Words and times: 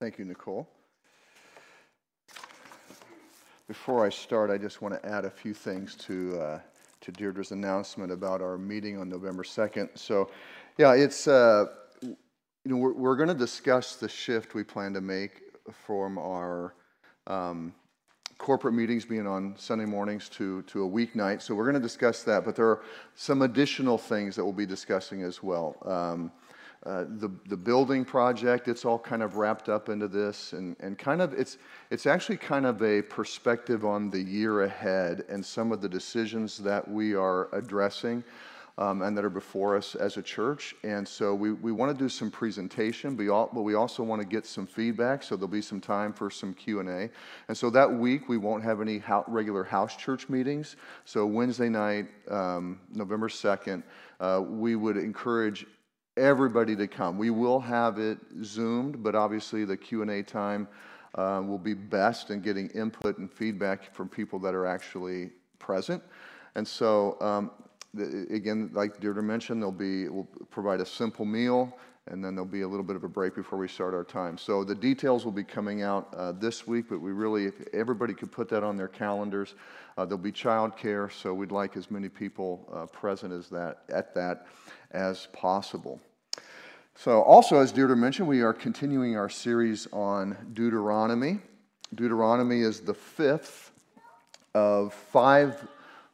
Thank 0.00 0.16
you, 0.16 0.24
Nicole. 0.24 0.68
Before 3.66 4.06
I 4.06 4.10
start, 4.10 4.48
I 4.48 4.56
just 4.56 4.80
want 4.80 4.94
to 4.94 5.04
add 5.04 5.24
a 5.24 5.30
few 5.30 5.52
things 5.52 5.96
to, 5.96 6.38
uh, 6.40 6.60
to 7.00 7.10
Deirdre's 7.10 7.50
announcement 7.50 8.12
about 8.12 8.40
our 8.40 8.56
meeting 8.56 8.96
on 8.96 9.08
November 9.08 9.42
2nd. 9.42 9.88
So, 9.98 10.30
yeah, 10.76 10.94
it's, 10.94 11.26
uh, 11.26 11.66
you 12.00 12.16
know, 12.64 12.76
we're, 12.76 12.92
we're 12.92 13.16
going 13.16 13.28
to 13.28 13.34
discuss 13.34 13.96
the 13.96 14.08
shift 14.08 14.54
we 14.54 14.62
plan 14.62 14.94
to 14.94 15.00
make 15.00 15.42
from 15.72 16.16
our 16.16 16.74
um, 17.26 17.74
corporate 18.38 18.74
meetings 18.74 19.04
being 19.04 19.26
on 19.26 19.56
Sunday 19.58 19.84
mornings 19.84 20.28
to, 20.28 20.62
to 20.62 20.84
a 20.84 20.88
weeknight. 20.88 21.42
So, 21.42 21.56
we're 21.56 21.64
going 21.64 21.74
to 21.74 21.80
discuss 21.80 22.22
that, 22.22 22.44
but 22.44 22.54
there 22.54 22.68
are 22.68 22.82
some 23.16 23.42
additional 23.42 23.98
things 23.98 24.36
that 24.36 24.44
we'll 24.44 24.52
be 24.52 24.64
discussing 24.64 25.22
as 25.22 25.42
well. 25.42 25.74
Um, 25.84 26.30
uh, 26.86 27.04
the, 27.08 27.30
the 27.48 27.56
building 27.56 28.04
project, 28.04 28.68
it's 28.68 28.84
all 28.84 28.98
kind 28.98 29.22
of 29.22 29.36
wrapped 29.36 29.68
up 29.68 29.88
into 29.88 30.06
this, 30.06 30.52
and, 30.52 30.76
and 30.80 30.96
kind 30.96 31.20
of 31.20 31.32
it's, 31.32 31.58
it's 31.90 32.06
actually 32.06 32.36
kind 32.36 32.66
of 32.66 32.82
a 32.82 33.02
perspective 33.02 33.84
on 33.84 34.10
the 34.10 34.20
year 34.20 34.62
ahead 34.62 35.24
and 35.28 35.44
some 35.44 35.72
of 35.72 35.80
the 35.80 35.88
decisions 35.88 36.58
that 36.58 36.88
we 36.88 37.14
are 37.14 37.48
addressing 37.52 38.22
um, 38.78 39.02
and 39.02 39.16
that 39.16 39.24
are 39.24 39.30
before 39.30 39.76
us 39.76 39.96
as 39.96 40.16
a 40.16 40.22
church. 40.22 40.74
And 40.84 41.06
so 41.06 41.34
we, 41.34 41.50
we 41.50 41.72
want 41.72 41.96
to 41.96 41.98
do 41.98 42.08
some 42.08 42.30
presentation, 42.30 43.16
but 43.16 43.24
we, 43.24 43.28
all, 43.28 43.50
but 43.52 43.62
we 43.62 43.74
also 43.74 44.04
want 44.04 44.22
to 44.22 44.26
get 44.26 44.46
some 44.46 44.66
feedback, 44.66 45.24
so 45.24 45.34
there'll 45.34 45.48
be 45.48 45.60
some 45.60 45.80
time 45.80 46.12
for 46.12 46.30
some 46.30 46.54
Q&A. 46.54 47.10
And 47.48 47.56
so 47.56 47.70
that 47.70 47.92
week, 47.92 48.28
we 48.28 48.38
won't 48.38 48.62
have 48.62 48.80
any 48.80 48.98
ho- 48.98 49.24
regular 49.26 49.64
house 49.64 49.96
church 49.96 50.28
meetings. 50.28 50.76
So 51.04 51.26
Wednesday 51.26 51.68
night, 51.68 52.06
um, 52.30 52.78
November 52.94 53.28
2nd, 53.28 53.82
uh, 54.20 54.42
we 54.46 54.76
would 54.76 54.96
encourage 54.96 55.66
everybody 56.18 56.76
to 56.76 56.86
come. 56.86 57.16
We 57.16 57.30
will 57.30 57.60
have 57.60 57.98
it 57.98 58.18
zoomed, 58.42 59.02
but 59.02 59.14
obviously 59.14 59.64
the 59.64 59.76
Q&A 59.76 60.22
time 60.22 60.68
uh, 61.14 61.42
will 61.44 61.58
be 61.58 61.74
best 61.74 62.30
in 62.30 62.40
getting 62.40 62.68
input 62.70 63.18
and 63.18 63.32
feedback 63.32 63.94
from 63.94 64.08
people 64.08 64.38
that 64.40 64.54
are 64.54 64.66
actually 64.66 65.30
present. 65.58 66.02
And 66.54 66.66
so, 66.66 67.16
um, 67.20 67.50
again, 68.30 68.70
like 68.72 69.00
Deirdre 69.00 69.22
mentioned, 69.22 69.62
there'll 69.62 69.72
be, 69.72 70.08
we'll 70.08 70.28
provide 70.50 70.80
a 70.80 70.86
simple 70.86 71.24
meal, 71.24 71.76
and 72.06 72.24
then 72.24 72.34
there'll 72.34 72.46
be 72.50 72.62
a 72.62 72.68
little 72.68 72.84
bit 72.84 72.96
of 72.96 73.04
a 73.04 73.08
break 73.08 73.34
before 73.34 73.58
we 73.58 73.68
start 73.68 73.94
our 73.94 74.04
time. 74.04 74.38
So 74.38 74.64
the 74.64 74.74
details 74.74 75.24
will 75.24 75.32
be 75.32 75.44
coming 75.44 75.82
out 75.82 76.12
uh, 76.16 76.32
this 76.32 76.66
week, 76.66 76.86
but 76.88 77.00
we 77.00 77.12
really, 77.12 77.46
if 77.46 77.54
everybody 77.72 78.14
could 78.14 78.32
put 78.32 78.48
that 78.48 78.62
on 78.62 78.76
their 78.76 78.88
calendars. 78.88 79.54
Uh, 79.96 80.04
there'll 80.04 80.18
be 80.18 80.32
childcare, 80.32 81.12
so 81.12 81.34
we'd 81.34 81.50
like 81.50 81.76
as 81.76 81.90
many 81.90 82.08
people 82.08 82.68
uh, 82.72 82.86
present 82.86 83.32
as 83.32 83.48
that 83.48 83.82
at 83.92 84.14
that 84.14 84.46
as 84.92 85.26
possible. 85.32 86.00
So, 87.00 87.22
also, 87.22 87.60
as 87.60 87.70
Deirdre 87.70 87.96
mentioned, 87.96 88.26
we 88.26 88.42
are 88.42 88.52
continuing 88.52 89.16
our 89.16 89.28
series 89.28 89.86
on 89.92 90.36
Deuteronomy. 90.52 91.38
Deuteronomy 91.94 92.62
is 92.62 92.80
the 92.80 92.92
fifth 92.92 93.70
of 94.52 94.92
five 94.92 95.64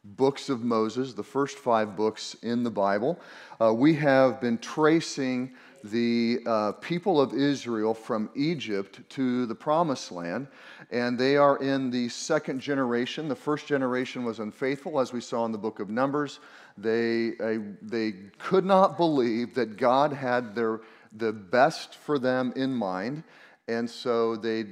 books 0.03 0.47
of 0.47 0.63
Moses, 0.63 1.15
the 1.15 1.23
first 1.23 1.57
five 1.57 1.95
books 1.95 2.35
in 2.43 2.61
the 2.61 2.69
Bible. 2.69 3.19
Uh, 3.59 3.73
we 3.73 3.95
have 3.95 4.39
been 4.39 4.59
tracing 4.59 5.55
the 5.91 6.39
uh, 6.45 6.71
people 6.73 7.19
of 7.19 7.33
Israel 7.33 7.93
from 7.93 8.29
Egypt 8.35 9.01
to 9.09 9.45
the 9.45 9.55
promised 9.55 10.11
land, 10.11 10.47
and 10.91 11.17
they 11.17 11.37
are 11.37 11.57
in 11.57 11.89
the 11.89 12.09
second 12.09 12.59
generation. 12.59 13.27
The 13.27 13.35
first 13.35 13.67
generation 13.67 14.23
was 14.23 14.39
unfaithful, 14.39 14.99
as 14.99 15.13
we 15.13 15.21
saw 15.21 15.45
in 15.45 15.51
the 15.51 15.57
book 15.57 15.79
of 15.79 15.89
Numbers. 15.89 16.39
They, 16.77 17.33
uh, 17.39 17.59
they 17.81 18.13
could 18.37 18.65
not 18.65 18.97
believe 18.97 19.53
that 19.55 19.77
God 19.77 20.11
had 20.11 20.55
their, 20.55 20.81
the 21.13 21.31
best 21.31 21.95
for 21.95 22.19
them 22.19 22.53
in 22.55 22.73
mind, 22.73 23.23
and 23.67 23.89
so 23.89 24.35
they 24.35 24.65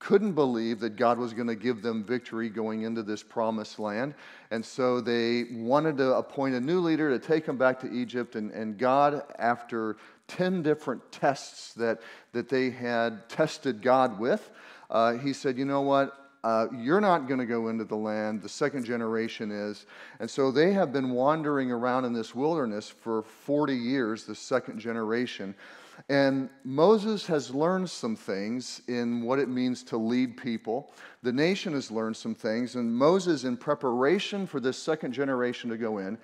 couldn't 0.00 0.32
believe 0.32 0.80
that 0.80 0.96
God 0.96 1.18
was 1.18 1.34
going 1.34 1.46
to 1.46 1.54
give 1.54 1.82
them 1.82 2.02
victory 2.02 2.48
going 2.48 2.82
into 2.82 3.02
this 3.02 3.22
promised 3.22 3.78
land. 3.78 4.14
And 4.50 4.64
so 4.64 4.98
they 4.98 5.44
wanted 5.52 5.98
to 5.98 6.14
appoint 6.14 6.54
a 6.54 6.60
new 6.60 6.80
leader 6.80 7.10
to 7.10 7.18
take 7.24 7.44
them 7.44 7.58
back 7.58 7.78
to 7.80 7.92
Egypt. 7.92 8.34
And, 8.34 8.50
and 8.50 8.78
God, 8.78 9.22
after 9.38 9.98
10 10.30 10.62
different 10.62 11.12
tests 11.12 11.74
that, 11.74 12.00
that 12.32 12.48
they 12.48 12.70
had 12.70 13.28
tested 13.28 13.82
God 13.82 14.18
with, 14.18 14.50
uh, 14.90 15.12
he 15.14 15.32
said, 15.32 15.58
You 15.58 15.64
know 15.64 15.82
what? 15.82 16.16
uh, 16.42 16.66
you're 16.74 17.00
not 17.00 17.28
going 17.28 17.40
to 17.40 17.46
go 17.46 17.68
into 17.68 17.84
the 17.84 17.96
land. 17.96 18.42
The 18.42 18.48
second 18.48 18.84
generation 18.84 19.50
is. 19.50 19.86
And 20.20 20.30
so 20.30 20.50
they 20.50 20.72
have 20.72 20.92
been 20.92 21.10
wandering 21.10 21.70
around 21.70 22.04
in 22.04 22.12
this 22.12 22.34
wilderness 22.34 22.88
for 22.88 23.22
40 23.22 23.74
years, 23.74 24.24
the 24.24 24.34
second 24.34 24.78
generation. 24.78 25.54
And 26.08 26.48
Moses 26.64 27.26
has 27.26 27.54
learned 27.54 27.90
some 27.90 28.16
things 28.16 28.80
in 28.88 29.22
what 29.22 29.38
it 29.38 29.50
means 29.50 29.82
to 29.84 29.98
lead 29.98 30.38
people. 30.38 30.92
The 31.22 31.32
nation 31.32 31.74
has 31.74 31.90
learned 31.90 32.16
some 32.16 32.34
things. 32.34 32.74
And 32.74 32.94
Moses, 32.94 33.44
in 33.44 33.58
preparation 33.58 34.46
for 34.46 34.60
this 34.60 34.78
second 34.78 35.12
generation 35.12 35.68
to 35.68 35.76
go 35.76 35.98
in, 35.98 36.16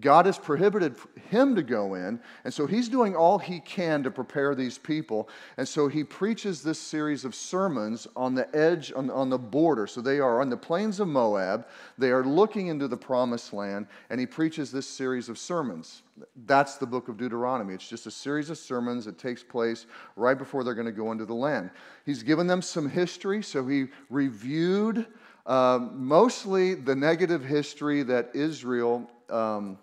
God 0.00 0.26
has 0.26 0.38
prohibited 0.38 0.96
him 1.28 1.54
to 1.54 1.62
go 1.62 1.94
in, 1.94 2.18
and 2.44 2.52
so 2.52 2.66
he's 2.66 2.88
doing 2.88 3.14
all 3.14 3.38
he 3.38 3.60
can 3.60 4.02
to 4.02 4.10
prepare 4.10 4.54
these 4.54 4.76
people. 4.76 5.28
And 5.56 5.68
so 5.68 5.86
he 5.86 6.02
preaches 6.02 6.62
this 6.62 6.80
series 6.80 7.24
of 7.24 7.34
sermons 7.34 8.08
on 8.16 8.34
the 8.34 8.54
edge, 8.56 8.92
on, 8.96 9.08
on 9.10 9.30
the 9.30 9.38
border. 9.38 9.86
So 9.86 10.00
they 10.00 10.18
are 10.18 10.40
on 10.40 10.50
the 10.50 10.56
plains 10.56 10.98
of 10.98 11.06
Moab, 11.06 11.66
they 11.96 12.10
are 12.10 12.24
looking 12.24 12.68
into 12.68 12.88
the 12.88 12.96
promised 12.96 13.52
land, 13.52 13.86
and 14.10 14.18
he 14.18 14.26
preaches 14.26 14.72
this 14.72 14.86
series 14.86 15.28
of 15.28 15.38
sermons. 15.38 16.02
That's 16.46 16.76
the 16.76 16.86
book 16.86 17.08
of 17.08 17.16
Deuteronomy. 17.16 17.74
It's 17.74 17.88
just 17.88 18.06
a 18.06 18.10
series 18.10 18.50
of 18.50 18.58
sermons 18.58 19.04
that 19.04 19.18
takes 19.18 19.42
place 19.42 19.86
right 20.16 20.38
before 20.38 20.64
they're 20.64 20.74
going 20.74 20.86
to 20.86 20.92
go 20.92 21.12
into 21.12 21.24
the 21.24 21.34
land. 21.34 21.70
He's 22.04 22.22
given 22.22 22.46
them 22.46 22.62
some 22.62 22.88
history, 22.88 23.42
so 23.42 23.66
he 23.66 23.86
reviewed. 24.10 25.06
Uh, 25.46 25.78
mostly 25.92 26.72
the 26.72 26.96
negative 26.96 27.44
history 27.44 28.02
that 28.02 28.30
Israel 28.32 29.10
um, 29.28 29.76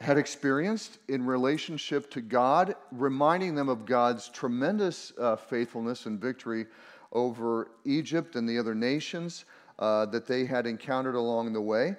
had 0.00 0.16
experienced 0.16 0.98
in 1.08 1.26
relationship 1.26 2.10
to 2.12 2.20
God, 2.20 2.76
reminding 2.92 3.54
them 3.54 3.68
of 3.68 3.84
God's 3.84 4.28
tremendous 4.28 5.12
uh, 5.18 5.36
faithfulness 5.36 6.06
and 6.06 6.20
victory 6.20 6.66
over 7.12 7.70
Egypt 7.84 8.36
and 8.36 8.48
the 8.48 8.58
other 8.58 8.74
nations 8.74 9.44
uh, 9.78 10.06
that 10.06 10.26
they 10.26 10.44
had 10.44 10.66
encountered 10.66 11.14
along 11.14 11.52
the 11.52 11.60
way. 11.60 11.96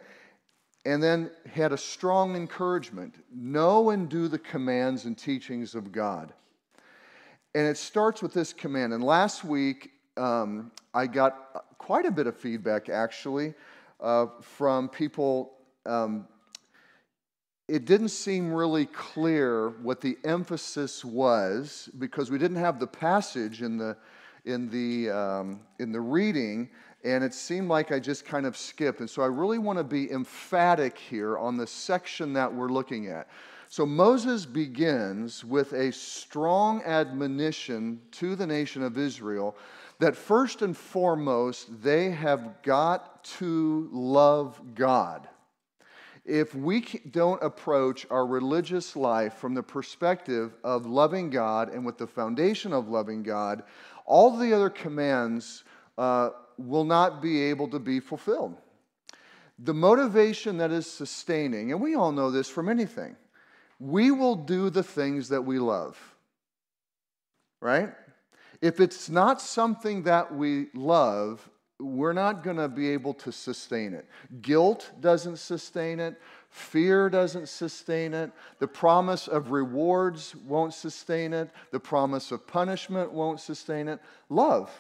And 0.86 1.04
then 1.04 1.30
had 1.52 1.74
a 1.74 1.78
strong 1.78 2.38
encouragement 2.38 3.16
know 3.36 3.90
and 3.90 4.08
do 4.08 4.30
the 4.30 4.40
commands 4.40 5.06
and 5.06 5.18
teachings 5.18 5.76
of 5.76 5.92
God. 5.92 6.34
And 7.54 7.68
it 7.68 7.78
starts 7.78 8.22
with 8.22 8.34
this 8.34 8.54
command. 8.54 8.94
And 8.94 9.04
last 9.04 9.44
week, 9.44 9.92
um, 10.16 10.72
I 10.94 11.06
got 11.06 11.66
quite 11.78 12.06
a 12.06 12.12
bit 12.12 12.28
of 12.28 12.38
feedback 12.38 12.88
actually 12.88 13.54
uh, 14.00 14.28
from 14.42 14.88
people 14.88 15.52
um, 15.86 16.28
it 17.70 17.86
didn't 17.86 18.10
seem 18.10 18.52
really 18.52 18.88
clear 18.88 19.70
what 19.84 20.02
the 20.02 20.18
emphasis 20.24 21.06
was 21.06 21.88
because 22.00 22.32
we 22.32 22.40
didn't 22.40 22.58
have 22.58 22.80
the 22.80 22.88
passage 22.88 23.62
in 23.62 23.78
the 23.78 23.96
in 24.46 24.70
the 24.70 25.12
um, 25.12 25.60
in 25.78 25.92
the 25.92 26.02
reading 26.02 26.70
and 27.04 27.24
it 27.24 27.34
seemed 27.34 27.70
like 27.70 27.92
I 27.92 28.00
just 28.00 28.26
kind 28.26 28.46
of 28.46 28.58
skipped 28.58 29.02
and 29.02 29.10
so 29.10 29.22
I 29.22 29.28
really 29.28 29.60
want 29.60 29.78
to 29.78 29.84
be 29.84 30.12
emphatic 30.12 30.98
here 30.98 31.38
on 31.38 31.58
the 31.58 31.68
section 31.68 32.34
that 32.34 32.52
we're 32.52 32.70
looking 32.70 33.08
at. 33.08 33.30
So 33.70 33.86
Moses 33.86 34.48
begins 34.48 35.46
with 35.46 35.74
a 35.74 35.92
strong 35.92 36.82
admonition 36.82 38.02
to 38.14 38.36
the 38.36 38.48
nation 38.48 38.82
of 38.82 38.98
Israel 38.98 39.56
that 40.00 40.16
first 40.16 40.64
and 40.64 40.76
foremost 40.76 41.84
they 41.84 42.10
have 42.10 42.64
got 42.64 43.24
to 43.26 43.88
love 43.92 44.60
God 44.74 45.28
if 46.26 46.54
we 46.54 46.82
don't 47.12 47.42
approach 47.44 48.06
our 48.10 48.26
religious 48.26 48.96
life 48.96 49.36
from 49.36 49.54
the 49.54 49.64
perspective 49.64 50.56
of 50.64 50.86
loving 50.86 51.30
God 51.30 51.70
and 51.74 51.86
with 51.86 51.98
the 51.98 52.08
foundation 52.08 52.74
of 52.74 52.88
loving 52.88 53.24
God, 53.24 53.64
all 54.06 54.38
the 54.38 54.54
other 54.54 54.70
commands 54.70 55.64
uh, 55.98 56.30
will 56.58 56.84
not 56.84 57.22
be 57.22 57.42
able 57.44 57.68
to 57.70 57.80
be 57.80 58.00
fulfilled. 58.00 58.58
The 59.60 59.74
motivation 59.74 60.58
that 60.58 60.72
is 60.72 60.90
sustaining, 60.90 61.72
and 61.72 61.82
we 61.82 61.96
all 61.96 62.12
know 62.12 62.32
this 62.32 62.48
from 62.48 62.70
anything, 62.70 63.16
we 63.80 64.12
will 64.12 64.36
do 64.36 64.70
the 64.70 64.84
things 64.84 65.30
that 65.30 65.42
we 65.42 65.60
love. 65.60 65.98
Right? 67.62 67.90
If 68.62 68.80
it's 68.80 69.10
not 69.10 69.42
something 69.42 70.04
that 70.04 70.34
we 70.34 70.68
love, 70.74 71.50
we're 71.80 72.14
not 72.14 72.44
going 72.44 72.58
to 72.58 72.68
be 72.68 72.90
able 72.90 73.14
to 73.14 73.32
sustain 73.32 73.94
it. 73.94 74.06
Guilt 74.42 74.92
doesn't 75.00 75.38
sustain 75.38 76.00
it. 76.00 76.20
Fear 76.50 77.10
doesn't 77.10 77.48
sustain 77.48 78.14
it. 78.14 78.32
The 78.60 78.68
promise 78.68 79.28
of 79.28 79.52
rewards 79.52 80.36
won't 80.36 80.74
sustain 80.74 81.34
it. 81.34 81.52
The 81.72 81.80
promise 81.80 82.32
of 82.32 82.46
punishment 82.46 83.12
won't 83.12 83.40
sustain 83.40 83.88
it. 83.88 84.00
Love 84.30 84.72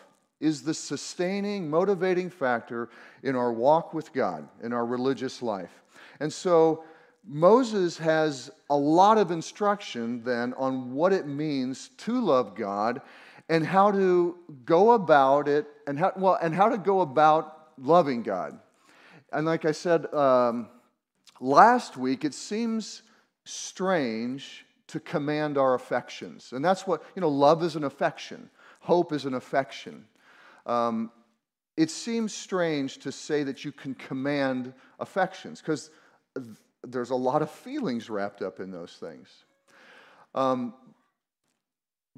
is 0.41 0.61
the 0.61 0.73
sustaining, 0.73 1.69
motivating 1.69 2.29
factor 2.29 2.89
in 3.23 3.35
our 3.35 3.53
walk 3.53 3.93
with 3.93 4.11
God, 4.13 4.47
in 4.63 4.73
our 4.73 4.85
religious 4.85 5.41
life. 5.41 5.83
And 6.19 6.31
so 6.31 6.83
Moses 7.25 7.97
has 7.97 8.49
a 8.69 8.75
lot 8.75 9.17
of 9.17 9.31
instruction 9.31 10.23
then 10.23 10.53
on 10.55 10.93
what 10.93 11.13
it 11.13 11.27
means 11.27 11.89
to 11.97 12.19
love 12.19 12.55
God 12.55 13.01
and 13.49 13.65
how 13.65 13.91
to 13.91 14.37
go 14.63 14.91
about 14.91 15.47
it, 15.47 15.65
and 15.87 15.97
how, 15.97 16.13
well, 16.15 16.37
and 16.41 16.53
how 16.53 16.69
to 16.69 16.77
go 16.77 17.01
about 17.01 17.71
loving 17.77 18.21
God. 18.21 18.59
And 19.33 19.45
like 19.45 19.65
I 19.65 19.71
said 19.71 20.11
um, 20.13 20.69
last 21.41 21.97
week, 21.97 22.23
it 22.23 22.33
seems 22.33 23.01
strange 23.43 24.65
to 24.87 24.99
command 24.99 25.57
our 25.57 25.73
affections. 25.75 26.51
And 26.51 26.63
that's 26.63 26.85
what, 26.87 27.03
you 27.15 27.21
know, 27.21 27.29
love 27.29 27.63
is 27.63 27.75
an 27.75 27.83
affection, 27.83 28.49
hope 28.79 29.13
is 29.13 29.25
an 29.25 29.33
affection. 29.33 30.05
Um, 30.65 31.11
it 31.77 31.89
seems 31.89 32.33
strange 32.33 32.97
to 32.99 33.11
say 33.11 33.43
that 33.43 33.63
you 33.63 33.71
can 33.71 33.95
command 33.95 34.73
affections 34.99 35.61
because 35.61 35.91
there's 36.83 37.09
a 37.11 37.15
lot 37.15 37.41
of 37.41 37.49
feelings 37.49 38.09
wrapped 38.09 38.41
up 38.41 38.59
in 38.59 38.71
those 38.71 38.93
things. 38.93 39.29
Um, 40.35 40.73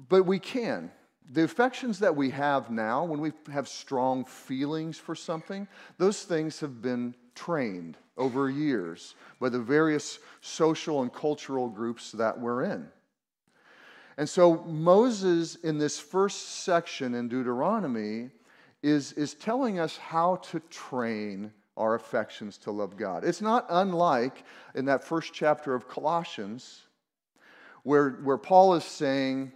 but 0.08 0.24
we 0.24 0.38
can. 0.38 0.90
The 1.30 1.44
affections 1.44 1.98
that 2.00 2.14
we 2.14 2.30
have 2.30 2.70
now, 2.70 3.04
when 3.04 3.20
we 3.20 3.32
have 3.50 3.68
strong 3.68 4.24
feelings 4.24 4.98
for 4.98 5.14
something, 5.14 5.66
those 5.98 6.24
things 6.24 6.60
have 6.60 6.82
been 6.82 7.14
trained 7.34 7.96
over 8.16 8.50
years 8.50 9.14
by 9.40 9.48
the 9.48 9.58
various 9.58 10.18
social 10.40 11.02
and 11.02 11.12
cultural 11.12 11.68
groups 11.68 12.12
that 12.12 12.38
we're 12.38 12.64
in. 12.64 12.88
And 14.18 14.28
so 14.28 14.62
Moses, 14.64 15.56
in 15.56 15.78
this 15.78 15.98
first 15.98 16.64
section 16.64 17.14
in 17.14 17.28
Deuteronomy, 17.28 18.30
is, 18.82 19.12
is 19.12 19.34
telling 19.34 19.78
us 19.78 19.96
how 19.96 20.36
to 20.36 20.60
train 20.68 21.52
our 21.76 21.94
affections 21.94 22.58
to 22.58 22.70
love 22.70 22.96
God. 22.96 23.24
It's 23.24 23.40
not 23.40 23.66
unlike 23.70 24.44
in 24.74 24.84
that 24.86 25.02
first 25.02 25.32
chapter 25.32 25.74
of 25.74 25.88
Colossians, 25.88 26.82
where, 27.84 28.10
where 28.22 28.36
Paul 28.36 28.74
is 28.74 28.84
saying, 28.84 29.52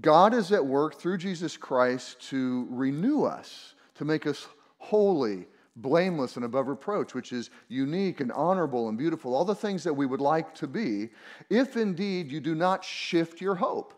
God 0.00 0.34
is 0.34 0.52
at 0.52 0.64
work 0.64 0.94
through 1.00 1.18
Jesus 1.18 1.56
Christ 1.56 2.20
to 2.28 2.68
renew 2.70 3.24
us, 3.24 3.74
to 3.96 4.04
make 4.04 4.26
us 4.26 4.46
holy, 4.78 5.48
blameless, 5.74 6.36
and 6.36 6.44
above 6.44 6.68
reproach, 6.68 7.14
which 7.14 7.32
is 7.32 7.50
unique 7.68 8.20
and 8.20 8.30
honorable 8.30 8.88
and 8.88 8.96
beautiful, 8.96 9.34
all 9.34 9.44
the 9.44 9.54
things 9.54 9.82
that 9.82 9.94
we 9.94 10.06
would 10.06 10.20
like 10.20 10.54
to 10.54 10.68
be, 10.68 11.08
if 11.48 11.76
indeed 11.76 12.30
you 12.30 12.40
do 12.40 12.54
not 12.54 12.84
shift 12.84 13.40
your 13.40 13.56
hope. 13.56 13.94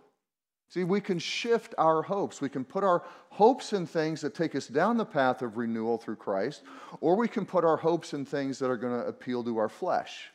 See, 0.71 0.85
we 0.85 1.03
can 1.03 1.19
shift 1.19 1.75
our 1.77 2.01
hopes. 2.01 2.41
We 2.41 2.49
can 2.49 2.65
put 2.65 2.83
our 2.83 3.05
hopes 3.29 3.75
in 3.75 3.87
things 3.87 4.23
that 4.23 4.35
take 4.35 4.55
us 4.55 4.69
down 4.69 4.97
the 4.97 5.05
path 5.05 5.43
of 5.43 5.59
renewal 5.59 5.99
through 5.99 6.17
Christ, 6.17 6.63
or 7.03 7.15
we 7.15 7.29
can 7.29 7.45
put 7.45 7.63
our 7.63 7.77
hopes 7.77 8.15
in 8.15 8.25
things 8.25 8.59
that 8.59 8.71
are 8.71 8.79
going 8.79 8.99
to 8.99 9.07
appeal 9.07 9.45
to 9.45 9.59
our 9.59 9.69
flesh. 9.69 10.31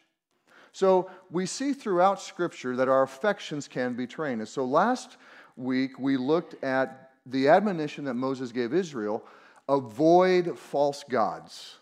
So 0.72 1.10
we 1.32 1.48
see 1.48 1.74
throughout 1.74 2.22
Scripture 2.22 2.76
that 2.76 2.88
our 2.88 3.02
affections 3.02 3.68
can 3.68 3.96
be 3.96 4.06
trained. 4.06 4.42
And 4.42 4.48
so 4.48 4.64
last 4.64 5.18
week 5.58 6.00
we 6.00 6.16
looked 6.18 6.64
at 6.64 7.12
the 7.26 7.50
admonition 7.50 8.06
that 8.06 8.14
Moses 8.14 8.52
gave 8.52 8.74
Israel 8.74 9.24
avoid 9.68 10.58
false 10.58 11.04
gods. 11.04 11.78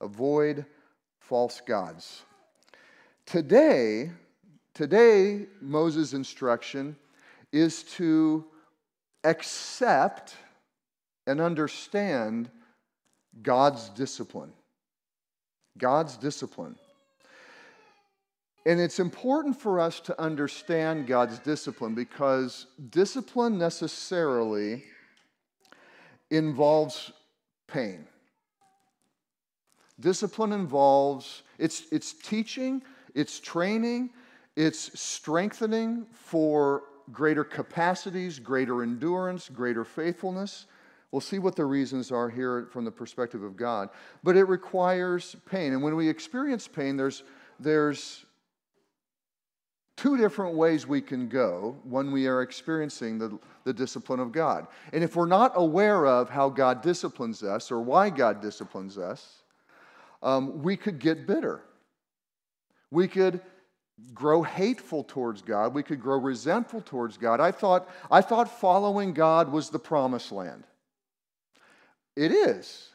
Avoid 0.00 0.64
false 1.20 1.60
gods. 1.60 2.22
Today, 3.26 4.10
today, 4.74 5.46
Moses' 5.60 6.14
instruction 6.14 6.96
is 7.52 7.84
to 7.84 8.44
accept 9.22 10.34
and 11.26 11.40
understand 11.40 12.50
God's 13.42 13.88
discipline. 13.90 14.52
God's 15.78 16.16
discipline. 16.16 16.76
And 18.66 18.78
it's 18.78 19.00
important 19.00 19.58
for 19.58 19.80
us 19.80 20.00
to 20.00 20.20
understand 20.20 21.06
God's 21.06 21.38
discipline 21.38 21.94
because 21.94 22.66
discipline 22.90 23.58
necessarily 23.58 24.84
involves 26.30 27.10
pain. 27.66 28.06
Discipline 29.98 30.52
involves 30.52 31.42
it's, 31.58 31.84
it's 31.90 32.12
teaching, 32.12 32.82
it's 33.14 33.40
training, 33.40 34.10
it's 34.56 34.98
strengthening 34.98 36.06
for 36.12 36.82
greater 37.12 37.44
capacities, 37.44 38.38
greater 38.38 38.82
endurance, 38.82 39.48
greater 39.48 39.84
faithfulness. 39.84 40.66
We'll 41.12 41.20
see 41.20 41.38
what 41.38 41.56
the 41.56 41.64
reasons 41.64 42.12
are 42.12 42.28
here 42.28 42.68
from 42.70 42.84
the 42.84 42.90
perspective 42.90 43.42
of 43.42 43.56
God. 43.56 43.88
But 44.22 44.36
it 44.36 44.44
requires 44.44 45.34
pain. 45.50 45.72
And 45.72 45.82
when 45.82 45.96
we 45.96 46.08
experience 46.08 46.68
pain, 46.68 46.96
there's, 46.96 47.24
there's 47.58 48.24
two 50.00 50.16
different 50.16 50.54
ways 50.54 50.86
we 50.86 51.02
can 51.02 51.28
go 51.28 51.76
when 51.84 52.10
we 52.10 52.26
are 52.26 52.40
experiencing 52.40 53.18
the, 53.18 53.38
the 53.64 53.72
discipline 53.72 54.18
of 54.18 54.32
God. 54.32 54.66
And 54.94 55.04
if 55.04 55.14
we're 55.14 55.26
not 55.26 55.52
aware 55.56 56.06
of 56.06 56.30
how 56.30 56.48
God 56.48 56.80
disciplines 56.80 57.42
us 57.42 57.70
or 57.70 57.82
why 57.82 58.08
God 58.08 58.40
disciplines 58.40 58.96
us, 58.96 59.42
um, 60.22 60.62
we 60.62 60.74
could 60.74 60.98
get 61.00 61.26
bitter. 61.26 61.60
We 62.90 63.08
could 63.08 63.42
grow 64.14 64.42
hateful 64.42 65.04
towards 65.04 65.42
God. 65.42 65.74
We 65.74 65.82
could 65.82 66.00
grow 66.00 66.16
resentful 66.16 66.80
towards 66.80 67.18
God. 67.18 67.38
I 67.38 67.50
thought, 67.50 67.86
I 68.10 68.22
thought 68.22 68.60
following 68.60 69.12
God 69.12 69.52
was 69.52 69.68
the 69.68 69.78
promised 69.78 70.32
land. 70.32 70.64
It 72.16 72.32
is, 72.32 72.88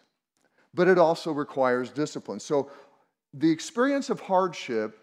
but 0.73 0.87
it 0.87 0.97
also 0.97 1.31
requires 1.31 1.91
discipline. 1.91 2.39
So 2.39 2.71
the 3.31 3.51
experience 3.51 4.09
of 4.09 4.21
hardship, 4.21 4.97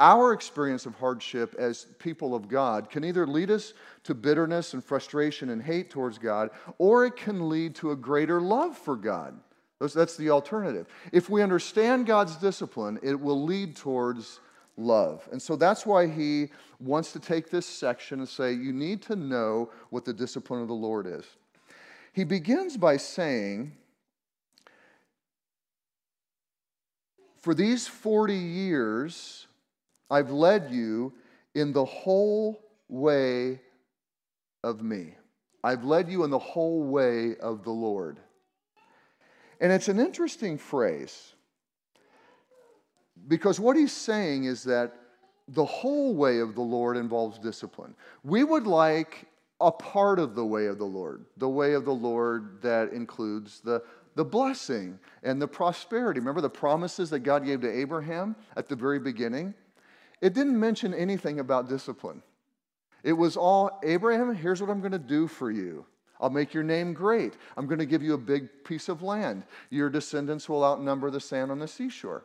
our 0.00 0.32
experience 0.32 0.86
of 0.86 0.94
hardship 0.96 1.54
as 1.58 1.86
people 1.98 2.34
of 2.34 2.48
God, 2.48 2.90
can 2.90 3.04
either 3.04 3.26
lead 3.26 3.50
us 3.50 3.74
to 4.04 4.14
bitterness 4.14 4.74
and 4.74 4.82
frustration 4.82 5.50
and 5.50 5.62
hate 5.62 5.90
towards 5.90 6.18
God, 6.18 6.50
or 6.78 7.06
it 7.06 7.16
can 7.16 7.48
lead 7.48 7.74
to 7.76 7.92
a 7.92 7.96
greater 7.96 8.40
love 8.40 8.76
for 8.76 8.96
God. 8.96 9.38
That's 9.78 10.16
the 10.16 10.30
alternative. 10.30 10.86
If 11.10 11.28
we 11.28 11.42
understand 11.42 12.06
God's 12.06 12.36
discipline, 12.36 13.00
it 13.02 13.18
will 13.18 13.42
lead 13.42 13.74
towards 13.76 14.40
love. 14.76 15.28
And 15.32 15.42
so 15.42 15.56
that's 15.56 15.84
why 15.84 16.06
he 16.06 16.50
wants 16.78 17.12
to 17.12 17.20
take 17.20 17.50
this 17.50 17.66
section 17.66 18.20
and 18.20 18.28
say, 18.28 18.52
you 18.52 18.72
need 18.72 19.02
to 19.02 19.16
know 19.16 19.70
what 19.90 20.04
the 20.04 20.12
discipline 20.12 20.62
of 20.62 20.68
the 20.68 20.74
Lord 20.74 21.06
is. 21.06 21.24
He 22.12 22.24
begins 22.24 22.76
by 22.76 22.96
saying, 22.96 23.72
For 27.38 27.54
these 27.54 27.88
40 27.88 28.36
years, 28.36 29.48
I've 30.12 30.30
led 30.30 30.70
you 30.70 31.14
in 31.54 31.72
the 31.72 31.86
whole 31.86 32.62
way 32.88 33.60
of 34.62 34.82
me. 34.82 35.14
I've 35.64 35.84
led 35.84 36.10
you 36.10 36.24
in 36.24 36.30
the 36.30 36.38
whole 36.38 36.82
way 36.84 37.34
of 37.36 37.64
the 37.64 37.70
Lord. 37.70 38.20
And 39.58 39.72
it's 39.72 39.88
an 39.88 39.98
interesting 39.98 40.58
phrase 40.58 41.32
because 43.26 43.58
what 43.58 43.74
he's 43.74 43.92
saying 43.92 44.44
is 44.44 44.64
that 44.64 44.92
the 45.48 45.64
whole 45.64 46.14
way 46.14 46.40
of 46.40 46.54
the 46.54 46.62
Lord 46.62 46.98
involves 46.98 47.38
discipline. 47.38 47.94
We 48.22 48.44
would 48.44 48.66
like 48.66 49.26
a 49.62 49.72
part 49.72 50.18
of 50.18 50.34
the 50.34 50.44
way 50.44 50.66
of 50.66 50.76
the 50.76 50.84
Lord, 50.84 51.24
the 51.38 51.48
way 51.48 51.72
of 51.72 51.86
the 51.86 51.94
Lord 51.94 52.60
that 52.60 52.92
includes 52.92 53.60
the, 53.60 53.82
the 54.14 54.24
blessing 54.24 54.98
and 55.22 55.40
the 55.40 55.48
prosperity. 55.48 56.20
Remember 56.20 56.42
the 56.42 56.50
promises 56.50 57.08
that 57.10 57.20
God 57.20 57.46
gave 57.46 57.62
to 57.62 57.70
Abraham 57.70 58.36
at 58.56 58.68
the 58.68 58.76
very 58.76 58.98
beginning? 58.98 59.54
It 60.22 60.32
didn't 60.34 60.58
mention 60.58 60.94
anything 60.94 61.40
about 61.40 61.68
discipline. 61.68 62.22
It 63.02 63.12
was 63.12 63.36
all, 63.36 63.80
Abraham, 63.82 64.34
here's 64.34 64.60
what 64.60 64.70
I'm 64.70 64.80
going 64.80 64.92
to 64.92 64.98
do 64.98 65.26
for 65.26 65.50
you. 65.50 65.84
I'll 66.20 66.30
make 66.30 66.54
your 66.54 66.62
name 66.62 66.94
great. 66.94 67.34
I'm 67.56 67.66
going 67.66 67.80
to 67.80 67.86
give 67.86 68.04
you 68.04 68.14
a 68.14 68.18
big 68.18 68.64
piece 68.64 68.88
of 68.88 69.02
land. 69.02 69.42
Your 69.70 69.90
descendants 69.90 70.48
will 70.48 70.64
outnumber 70.64 71.10
the 71.10 71.18
sand 71.18 71.50
on 71.50 71.58
the 71.58 71.66
seashore. 71.66 72.24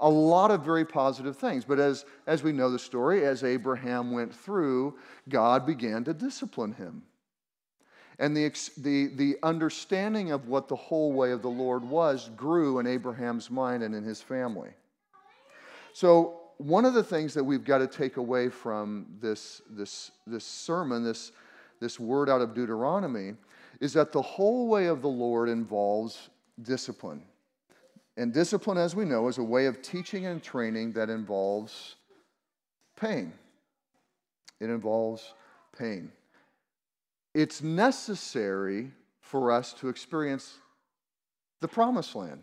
A 0.00 0.08
lot 0.08 0.50
of 0.50 0.62
very 0.62 0.84
positive 0.84 1.38
things. 1.38 1.64
But 1.64 1.78
as, 1.78 2.04
as 2.26 2.42
we 2.42 2.52
know 2.52 2.70
the 2.70 2.78
story, 2.78 3.24
as 3.24 3.42
Abraham 3.42 4.12
went 4.12 4.34
through, 4.34 4.98
God 5.30 5.64
began 5.64 6.04
to 6.04 6.12
discipline 6.12 6.74
him. 6.74 7.02
And 8.18 8.36
the, 8.36 8.52
the, 8.76 9.06
the 9.06 9.38
understanding 9.42 10.30
of 10.30 10.46
what 10.46 10.68
the 10.68 10.76
whole 10.76 11.14
way 11.14 11.30
of 11.30 11.40
the 11.40 11.48
Lord 11.48 11.82
was 11.82 12.30
grew 12.36 12.78
in 12.80 12.86
Abraham's 12.86 13.50
mind 13.50 13.82
and 13.82 13.94
in 13.94 14.04
his 14.04 14.20
family. 14.20 14.70
So, 15.94 16.40
one 16.58 16.84
of 16.84 16.94
the 16.94 17.02
things 17.02 17.34
that 17.34 17.44
we've 17.44 17.64
got 17.64 17.78
to 17.78 17.86
take 17.86 18.16
away 18.16 18.48
from 18.48 19.06
this, 19.20 19.62
this, 19.70 20.12
this 20.26 20.44
sermon, 20.44 21.02
this, 21.04 21.32
this 21.80 21.98
word 21.98 22.28
out 22.28 22.40
of 22.40 22.54
Deuteronomy, 22.54 23.34
is 23.80 23.92
that 23.94 24.12
the 24.12 24.22
whole 24.22 24.68
way 24.68 24.86
of 24.86 25.02
the 25.02 25.08
Lord 25.08 25.48
involves 25.48 26.30
discipline. 26.62 27.22
And 28.16 28.32
discipline, 28.32 28.78
as 28.78 28.94
we 28.94 29.04
know, 29.04 29.26
is 29.28 29.38
a 29.38 29.42
way 29.42 29.66
of 29.66 29.82
teaching 29.82 30.26
and 30.26 30.42
training 30.42 30.92
that 30.92 31.10
involves 31.10 31.96
pain. 32.96 33.32
It 34.60 34.70
involves 34.70 35.34
pain. 35.76 36.12
It's 37.34 37.60
necessary 37.62 38.92
for 39.20 39.50
us 39.50 39.72
to 39.74 39.88
experience 39.88 40.58
the 41.60 41.66
promised 41.66 42.14
land. 42.14 42.40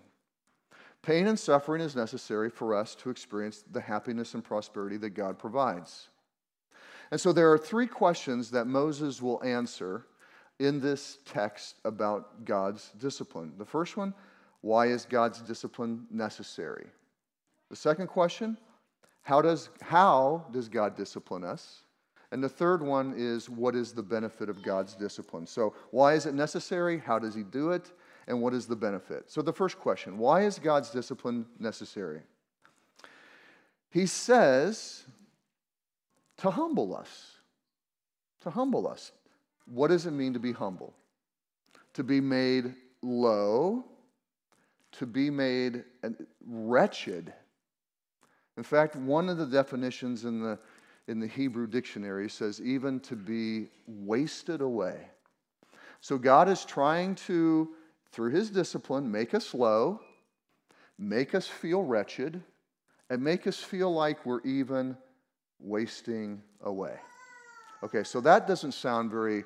Pain 1.03 1.27
and 1.27 1.39
suffering 1.39 1.81
is 1.81 1.95
necessary 1.95 2.49
for 2.49 2.75
us 2.75 2.93
to 2.95 3.09
experience 3.09 3.63
the 3.71 3.81
happiness 3.81 4.35
and 4.35 4.43
prosperity 4.43 4.97
that 4.97 5.11
God 5.11 5.39
provides. 5.39 6.09
And 7.09 7.19
so 7.19 7.33
there 7.33 7.51
are 7.51 7.57
three 7.57 7.87
questions 7.87 8.51
that 8.51 8.65
Moses 8.65 9.21
will 9.21 9.43
answer 9.43 10.05
in 10.59 10.79
this 10.79 11.17
text 11.25 11.75
about 11.85 12.45
God's 12.45 12.91
discipline. 12.99 13.53
The 13.57 13.65
first 13.65 13.97
one, 13.97 14.13
why 14.61 14.87
is 14.87 15.05
God's 15.05 15.41
discipline 15.41 16.05
necessary? 16.11 16.85
The 17.69 17.75
second 17.75 18.07
question, 18.07 18.57
how 19.23 19.41
does, 19.41 19.69
how 19.81 20.45
does 20.51 20.69
God 20.69 20.95
discipline 20.95 21.43
us? 21.43 21.81
And 22.31 22.43
the 22.43 22.49
third 22.49 22.81
one 22.81 23.13
is, 23.17 23.49
what 23.49 23.75
is 23.75 23.91
the 23.91 24.03
benefit 24.03 24.49
of 24.49 24.63
God's 24.63 24.93
discipline? 24.93 25.45
So, 25.45 25.73
why 25.89 26.13
is 26.13 26.25
it 26.25 26.33
necessary? 26.33 26.97
How 26.97 27.19
does 27.19 27.35
He 27.35 27.43
do 27.43 27.71
it? 27.71 27.91
And 28.31 28.41
what 28.41 28.53
is 28.53 28.65
the 28.65 28.77
benefit? 28.77 29.29
So, 29.29 29.41
the 29.41 29.51
first 29.51 29.77
question 29.77 30.17
why 30.17 30.43
is 30.43 30.57
God's 30.57 30.89
discipline 30.89 31.45
necessary? 31.59 32.21
He 33.89 34.05
says 34.05 35.03
to 36.37 36.49
humble 36.49 36.95
us. 36.95 37.33
To 38.43 38.49
humble 38.49 38.87
us. 38.87 39.11
What 39.65 39.89
does 39.89 40.05
it 40.05 40.11
mean 40.11 40.31
to 40.31 40.39
be 40.39 40.53
humble? 40.53 40.93
To 41.95 42.05
be 42.05 42.21
made 42.21 42.73
low, 43.01 43.83
to 44.93 45.05
be 45.05 45.29
made 45.29 45.83
wretched. 46.47 47.33
In 48.55 48.63
fact, 48.63 48.95
one 48.95 49.27
of 49.27 49.39
the 49.39 49.45
definitions 49.45 50.23
in 50.23 50.41
the, 50.41 50.57
in 51.09 51.19
the 51.19 51.27
Hebrew 51.27 51.67
dictionary 51.67 52.29
says 52.29 52.61
even 52.61 53.01
to 53.01 53.17
be 53.17 53.67
wasted 53.87 54.61
away. 54.61 55.09
So 55.99 56.17
God 56.17 56.47
is 56.47 56.63
trying 56.63 57.15
to, 57.27 57.71
through 58.11 58.31
his 58.31 58.49
discipline, 58.49 59.11
make 59.11 59.33
us 59.33 59.53
low, 59.53 60.01
make 60.97 61.33
us 61.33 61.47
feel 61.47 61.83
wretched, 61.83 62.41
and 63.09 63.23
make 63.23 63.47
us 63.47 63.57
feel 63.57 63.93
like 63.93 64.25
we're 64.25 64.41
even 64.41 64.97
wasting 65.59 66.41
away. 66.61 66.95
Okay, 67.83 68.03
so 68.03 68.21
that 68.21 68.47
doesn't 68.47 68.73
sound 68.73 69.11
very 69.11 69.43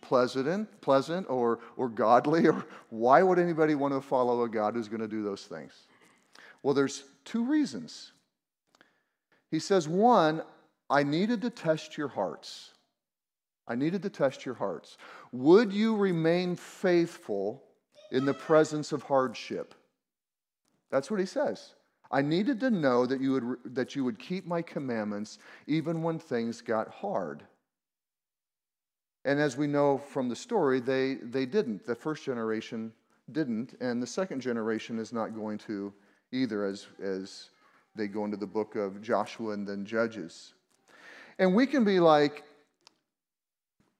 pleasant, 0.00 0.80
pleasant 0.80 1.28
or, 1.28 1.60
or 1.76 1.88
godly, 1.88 2.46
or 2.46 2.64
why 2.90 3.22
would 3.22 3.38
anybody 3.38 3.74
want 3.74 3.94
to 3.94 4.00
follow 4.00 4.42
a 4.44 4.48
God 4.48 4.74
who's 4.74 4.88
going 4.88 5.00
to 5.00 5.08
do 5.08 5.22
those 5.22 5.44
things? 5.44 5.72
Well, 6.62 6.74
there's 6.74 7.04
two 7.24 7.44
reasons. 7.44 8.12
He 9.50 9.58
says, 9.58 9.88
one, 9.88 10.42
I 10.88 11.02
needed 11.02 11.42
to 11.42 11.50
test 11.50 11.96
your 11.96 12.08
hearts. 12.08 12.70
I 13.66 13.74
needed 13.74 14.02
to 14.02 14.10
test 14.10 14.44
your 14.44 14.54
hearts. 14.54 14.98
Would 15.32 15.72
you 15.72 15.96
remain 15.96 16.56
faithful 16.56 17.63
in 18.14 18.24
the 18.24 18.32
presence 18.32 18.92
of 18.92 19.02
hardship? 19.02 19.74
That's 20.90 21.10
what 21.10 21.18
he 21.18 21.26
says. 21.26 21.74
I 22.10 22.22
needed 22.22 22.60
to 22.60 22.70
know 22.70 23.06
that 23.06 23.20
you 23.20 23.32
would, 23.32 23.74
that 23.74 23.96
you 23.96 24.04
would 24.04 24.18
keep 24.18 24.46
my 24.46 24.62
commandments 24.62 25.38
even 25.66 26.02
when 26.02 26.20
things 26.20 26.60
got 26.60 26.88
hard. 26.88 27.42
And 29.24 29.40
as 29.40 29.56
we 29.56 29.66
know 29.66 29.98
from 29.98 30.28
the 30.28 30.36
story, 30.36 30.78
they, 30.78 31.14
they 31.14 31.44
didn't. 31.44 31.84
The 31.84 31.94
first 31.94 32.24
generation 32.24 32.92
didn't, 33.32 33.74
and 33.80 34.00
the 34.00 34.06
second 34.06 34.40
generation 34.40 34.98
is 34.98 35.12
not 35.12 35.34
going 35.34 35.58
to 35.58 35.92
either 36.30 36.64
as, 36.66 36.86
as 37.02 37.48
they 37.96 38.06
go 38.06 38.24
into 38.24 38.36
the 38.36 38.46
book 38.46 38.76
of 38.76 39.02
Joshua 39.02 39.54
and 39.54 39.66
then 39.66 39.84
Judges. 39.84 40.52
And 41.38 41.54
we 41.54 41.66
can 41.66 41.84
be 41.84 41.98
like, 41.98 42.44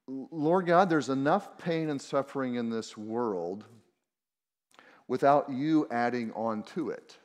Lord 0.06 0.66
God, 0.66 0.88
there's 0.88 1.08
enough 1.08 1.58
pain 1.58 1.88
and 1.88 2.00
suffering 2.00 2.56
in 2.56 2.70
this 2.70 2.96
world 2.96 3.64
without 5.08 5.50
you 5.50 5.86
adding 5.90 6.32
on 6.32 6.62
to 6.62 6.90
it. 6.90 7.18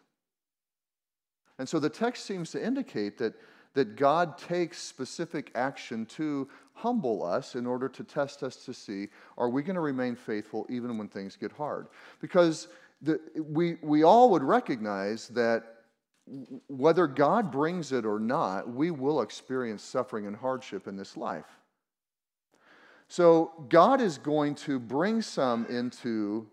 And 1.57 1.67
so 1.67 1.79
the 1.79 1.89
text 1.89 2.25
seems 2.25 2.51
to 2.51 2.65
indicate 2.65 3.17
that, 3.17 3.33
that 3.73 3.95
God 3.95 4.37
takes 4.37 4.77
specific 4.77 5.51
action 5.55 6.05
to 6.07 6.47
humble 6.73 7.23
us 7.23 7.55
in 7.55 7.65
order 7.65 7.89
to 7.89 8.03
test 8.03 8.43
us 8.43 8.55
to 8.65 8.73
see 8.73 9.07
are 9.37 9.49
we 9.49 9.61
going 9.61 9.75
to 9.75 9.81
remain 9.81 10.15
faithful 10.15 10.65
even 10.69 10.97
when 10.97 11.09
things 11.09 11.35
get 11.35 11.51
hard? 11.51 11.87
Because 12.21 12.69
the, 13.01 13.19
we, 13.35 13.77
we 13.81 14.03
all 14.03 14.31
would 14.31 14.43
recognize 14.43 15.27
that 15.29 15.75
whether 16.67 17.07
God 17.07 17.51
brings 17.51 17.91
it 17.91 18.05
or 18.05 18.19
not, 18.19 18.69
we 18.69 18.91
will 18.91 19.21
experience 19.21 19.83
suffering 19.83 20.27
and 20.27 20.35
hardship 20.35 20.87
in 20.87 20.95
this 20.95 21.17
life. 21.17 21.59
So 23.07 23.51
God 23.69 24.01
is 24.01 24.17
going 24.17 24.53
to 24.55 24.79
bring 24.79 25.21
some 25.21 25.65
into, 25.65 26.47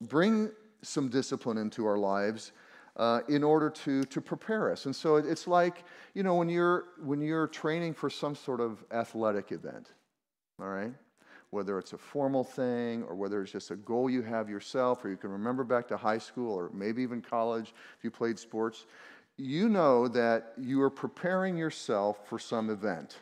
bring 0.00 0.50
some 0.82 1.08
discipline 1.08 1.58
into 1.58 1.86
our 1.86 1.98
lives 1.98 2.52
uh, 2.96 3.20
in 3.28 3.44
order 3.44 3.68
to, 3.68 4.04
to 4.04 4.20
prepare 4.20 4.72
us. 4.72 4.86
And 4.86 4.94
so 4.94 5.16
it's 5.16 5.46
like, 5.46 5.84
you 6.14 6.22
know, 6.22 6.34
when 6.34 6.48
you're, 6.48 6.84
when 7.02 7.20
you're 7.20 7.46
training 7.46 7.94
for 7.94 8.08
some 8.08 8.34
sort 8.34 8.60
of 8.60 8.84
athletic 8.90 9.52
event, 9.52 9.92
all 10.60 10.68
right? 10.68 10.92
Whether 11.50 11.78
it's 11.78 11.92
a 11.92 11.98
formal 11.98 12.44
thing 12.44 13.02
or 13.04 13.14
whether 13.14 13.42
it's 13.42 13.52
just 13.52 13.70
a 13.70 13.76
goal 13.76 14.08
you 14.08 14.22
have 14.22 14.48
yourself, 14.48 15.04
or 15.04 15.10
you 15.10 15.16
can 15.16 15.30
remember 15.30 15.64
back 15.64 15.86
to 15.88 15.96
high 15.96 16.18
school 16.18 16.54
or 16.54 16.70
maybe 16.72 17.02
even 17.02 17.20
college 17.20 17.74
if 17.98 18.04
you 18.04 18.10
played 18.10 18.38
sports, 18.38 18.86
you 19.36 19.68
know 19.68 20.08
that 20.08 20.54
you 20.58 20.80
are 20.80 20.90
preparing 20.90 21.56
yourself 21.56 22.26
for 22.26 22.38
some 22.38 22.70
event, 22.70 23.18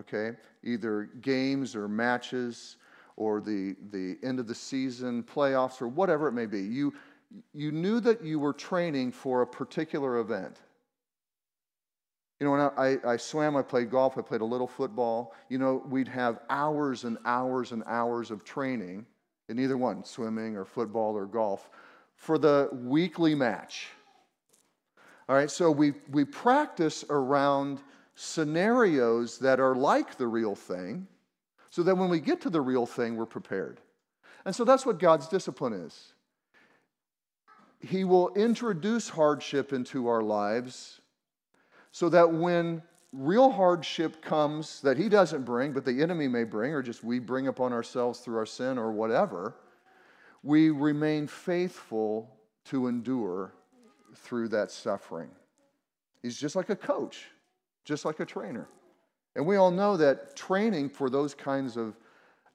okay? 0.00 0.36
Either 0.64 1.10
games 1.20 1.76
or 1.76 1.88
matches 1.88 2.76
or 3.16 3.40
the, 3.40 3.76
the 3.90 4.16
end 4.22 4.38
of 4.40 4.46
the 4.46 4.54
season 4.54 5.22
playoffs 5.22 5.82
or 5.82 5.88
whatever 5.88 6.28
it 6.28 6.32
may 6.32 6.46
be. 6.46 6.60
You, 6.60 6.92
you 7.52 7.72
knew 7.72 8.00
that 8.00 8.24
you 8.24 8.38
were 8.38 8.52
training 8.52 9.12
for 9.12 9.42
a 9.42 9.46
particular 9.46 10.18
event. 10.18 10.58
You 12.40 12.46
know, 12.46 12.52
when 12.52 12.60
I, 13.04 13.12
I, 13.12 13.16
swam, 13.16 13.56
I 13.56 13.62
played 13.62 13.90
golf, 13.90 14.18
I 14.18 14.22
played 14.22 14.40
a 14.40 14.44
little 14.44 14.66
football. 14.66 15.34
You 15.48 15.58
know, 15.58 15.82
we'd 15.88 16.08
have 16.08 16.40
hours 16.50 17.04
and 17.04 17.16
hours 17.24 17.70
and 17.70 17.84
hours 17.86 18.32
of 18.32 18.44
training 18.44 19.06
in 19.48 19.58
either 19.60 19.76
one, 19.76 20.04
swimming 20.04 20.56
or 20.56 20.64
football 20.64 21.16
or 21.16 21.26
golf, 21.26 21.70
for 22.16 22.38
the 22.38 22.68
weekly 22.72 23.34
match. 23.34 23.88
All 25.28 25.36
right, 25.36 25.50
so 25.50 25.70
we, 25.70 25.94
we 26.10 26.24
practice 26.24 27.04
around 27.10 27.80
scenarios 28.16 29.38
that 29.38 29.60
are 29.60 29.74
like 29.74 30.16
the 30.16 30.26
real 30.26 30.54
thing, 30.54 31.06
so 31.72 31.82
that 31.82 31.96
when 31.96 32.10
we 32.10 32.20
get 32.20 32.42
to 32.42 32.50
the 32.50 32.60
real 32.60 32.84
thing, 32.84 33.16
we're 33.16 33.24
prepared. 33.24 33.80
And 34.44 34.54
so 34.54 34.62
that's 34.62 34.84
what 34.84 34.98
God's 34.98 35.26
discipline 35.26 35.72
is. 35.72 36.12
He 37.80 38.04
will 38.04 38.28
introduce 38.34 39.08
hardship 39.08 39.72
into 39.72 40.06
our 40.06 40.20
lives 40.20 41.00
so 41.90 42.10
that 42.10 42.30
when 42.30 42.82
real 43.10 43.50
hardship 43.50 44.20
comes 44.20 44.82
that 44.82 44.98
He 44.98 45.08
doesn't 45.08 45.46
bring, 45.46 45.72
but 45.72 45.86
the 45.86 46.02
enemy 46.02 46.28
may 46.28 46.44
bring, 46.44 46.74
or 46.74 46.82
just 46.82 47.02
we 47.02 47.18
bring 47.18 47.46
upon 47.46 47.72
ourselves 47.72 48.20
through 48.20 48.36
our 48.36 48.46
sin 48.46 48.76
or 48.76 48.92
whatever, 48.92 49.54
we 50.42 50.68
remain 50.68 51.26
faithful 51.26 52.36
to 52.66 52.86
endure 52.86 53.54
through 54.14 54.48
that 54.48 54.70
suffering. 54.70 55.30
He's 56.20 56.36
just 56.36 56.54
like 56.54 56.68
a 56.68 56.76
coach, 56.76 57.28
just 57.86 58.04
like 58.04 58.20
a 58.20 58.26
trainer. 58.26 58.68
And 59.34 59.46
we 59.46 59.56
all 59.56 59.70
know 59.70 59.96
that 59.96 60.36
training 60.36 60.90
for 60.90 61.08
those 61.08 61.34
kinds 61.34 61.76
of 61.76 61.96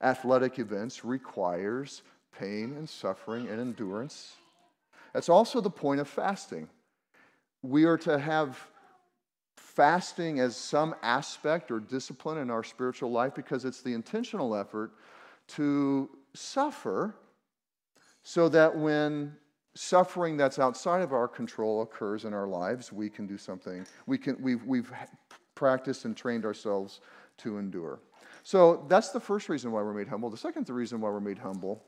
athletic 0.00 0.58
events 0.58 1.04
requires 1.04 2.02
pain 2.38 2.74
and 2.76 2.88
suffering 2.88 3.48
and 3.48 3.60
endurance 3.60 4.36
that's 5.12 5.28
also 5.28 5.60
the 5.60 5.70
point 5.70 6.00
of 6.00 6.08
fasting. 6.08 6.68
We 7.62 7.84
are 7.84 7.98
to 7.98 8.18
have 8.18 8.58
fasting 9.56 10.40
as 10.40 10.56
some 10.56 10.94
aspect 11.02 11.70
or 11.70 11.80
discipline 11.80 12.38
in 12.38 12.50
our 12.50 12.62
spiritual 12.62 13.10
life 13.10 13.34
because 13.34 13.64
it's 13.64 13.82
the 13.82 13.94
intentional 13.94 14.54
effort 14.54 14.92
to 15.48 16.10
suffer 16.34 17.14
so 18.22 18.48
that 18.48 18.76
when 18.76 19.34
suffering 19.74 20.36
that's 20.36 20.58
outside 20.58 21.02
of 21.02 21.12
our 21.12 21.28
control 21.28 21.82
occurs 21.82 22.24
in 22.24 22.34
our 22.34 22.46
lives, 22.46 22.92
we 22.92 23.08
can 23.08 23.26
do 23.26 23.38
something. 23.38 23.86
We 24.06 24.18
can, 24.18 24.36
we've, 24.40 24.64
we've 24.64 24.92
practiced 25.58 26.04
and 26.04 26.16
trained 26.16 26.44
ourselves 26.44 27.00
to 27.38 27.58
endure. 27.58 27.98
So 28.44 28.86
that's 28.88 29.10
the 29.10 29.18
first 29.18 29.48
reason 29.48 29.72
why 29.72 29.82
we're 29.82 29.92
made 29.92 30.06
humble. 30.06 30.30
The 30.30 30.36
second 30.36 30.70
reason 30.70 31.00
why 31.00 31.10
we're 31.10 31.18
made 31.18 31.38
humble 31.38 31.82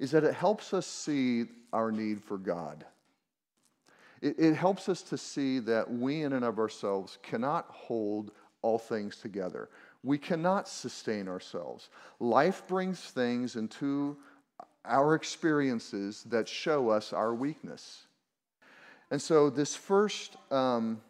is 0.00 0.10
that 0.10 0.24
it 0.24 0.34
helps 0.34 0.74
us 0.74 0.84
see 0.84 1.46
our 1.72 1.92
need 1.92 2.20
for 2.20 2.36
God. 2.36 2.84
It, 4.20 4.34
it 4.40 4.54
helps 4.54 4.88
us 4.88 5.02
to 5.02 5.16
see 5.16 5.60
that 5.60 5.88
we, 5.88 6.22
in 6.22 6.32
and 6.32 6.44
of 6.44 6.58
ourselves, 6.58 7.18
cannot 7.22 7.66
hold 7.68 8.32
all 8.62 8.78
things 8.78 9.16
together. 9.18 9.68
We 10.02 10.18
cannot 10.18 10.68
sustain 10.68 11.28
ourselves. 11.28 11.90
Life 12.18 12.66
brings 12.66 12.98
things 12.98 13.54
into 13.54 14.16
our 14.84 15.14
experiences 15.14 16.24
that 16.24 16.48
show 16.48 16.88
us 16.88 17.12
our 17.12 17.34
weakness. 17.34 18.06
And 19.12 19.22
so, 19.22 19.48
this 19.48 19.76
first, 19.76 20.36
um, 20.50 21.00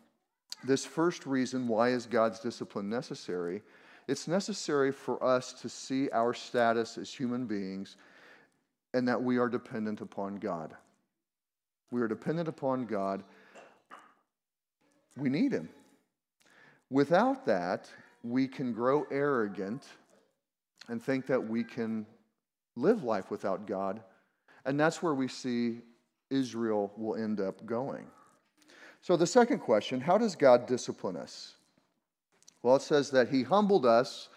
this 0.64 0.84
first 0.84 1.26
reason 1.26 1.68
why 1.68 1.90
is 1.90 2.06
God's 2.06 2.40
discipline 2.40 2.90
necessary? 2.90 3.62
It's 4.06 4.26
necessary 4.26 4.90
for 4.90 5.22
us 5.22 5.52
to 5.60 5.68
see 5.68 6.08
our 6.10 6.32
status 6.32 6.96
as 6.98 7.12
human 7.12 7.46
beings 7.46 7.96
and 8.94 9.06
that 9.06 9.22
we 9.22 9.36
are 9.36 9.48
dependent 9.48 10.00
upon 10.00 10.36
God. 10.36 10.74
We 11.90 12.00
are 12.00 12.08
dependent 12.08 12.48
upon 12.48 12.86
God. 12.86 13.22
We 15.16 15.28
need 15.28 15.52
Him. 15.52 15.68
Without 16.90 17.44
that, 17.46 17.90
we 18.22 18.48
can 18.48 18.72
grow 18.72 19.06
arrogant 19.10 19.84
and 20.88 21.02
think 21.02 21.26
that 21.26 21.48
we 21.48 21.62
can 21.62 22.06
live 22.76 23.04
life 23.04 23.30
without 23.30 23.66
God. 23.66 24.00
And 24.64 24.78
that's 24.78 25.02
where 25.02 25.14
we 25.14 25.28
see 25.28 25.80
Israel 26.30 26.92
will 26.96 27.16
end 27.16 27.40
up 27.40 27.64
going. 27.66 28.06
So, 29.00 29.16
the 29.16 29.26
second 29.26 29.60
question 29.60 30.00
how 30.00 30.18
does 30.18 30.36
God 30.36 30.66
discipline 30.66 31.16
us? 31.16 31.54
Well, 32.62 32.76
it 32.76 32.82
says 32.82 33.10
that 33.10 33.28
He 33.28 33.42
humbled 33.42 33.86
us 33.86 34.28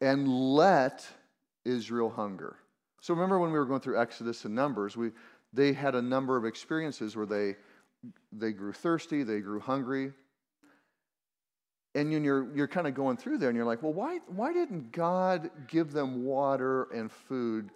and 0.00 0.28
let 0.28 1.06
Israel 1.64 2.10
hunger. 2.10 2.56
So, 3.00 3.14
remember 3.14 3.38
when 3.38 3.52
we 3.52 3.58
were 3.58 3.66
going 3.66 3.80
through 3.80 4.00
Exodus 4.00 4.44
and 4.44 4.54
Numbers, 4.54 4.96
we, 4.96 5.10
they 5.52 5.72
had 5.72 5.94
a 5.94 6.02
number 6.02 6.36
of 6.36 6.44
experiences 6.44 7.16
where 7.16 7.26
they, 7.26 7.56
they 8.32 8.52
grew 8.52 8.72
thirsty, 8.72 9.22
they 9.22 9.40
grew 9.40 9.60
hungry. 9.60 10.12
And 11.94 12.12
you're, 12.12 12.54
you're 12.54 12.68
kind 12.68 12.86
of 12.86 12.94
going 12.94 13.16
through 13.16 13.38
there 13.38 13.48
and 13.48 13.56
you're 13.56 13.66
like, 13.66 13.82
well, 13.82 13.94
why, 13.94 14.18
why 14.28 14.52
didn't 14.52 14.92
God 14.92 15.50
give 15.66 15.90
them 15.90 16.22
water 16.22 16.84
and 16.94 17.10
food 17.10 17.70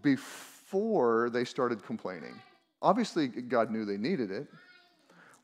before 0.00 1.28
they 1.30 1.44
started 1.44 1.84
complaining? 1.84 2.34
Obviously, 2.80 3.26
God 3.26 3.70
knew 3.70 3.84
they 3.84 3.98
needed 3.98 4.30
it. 4.30 4.46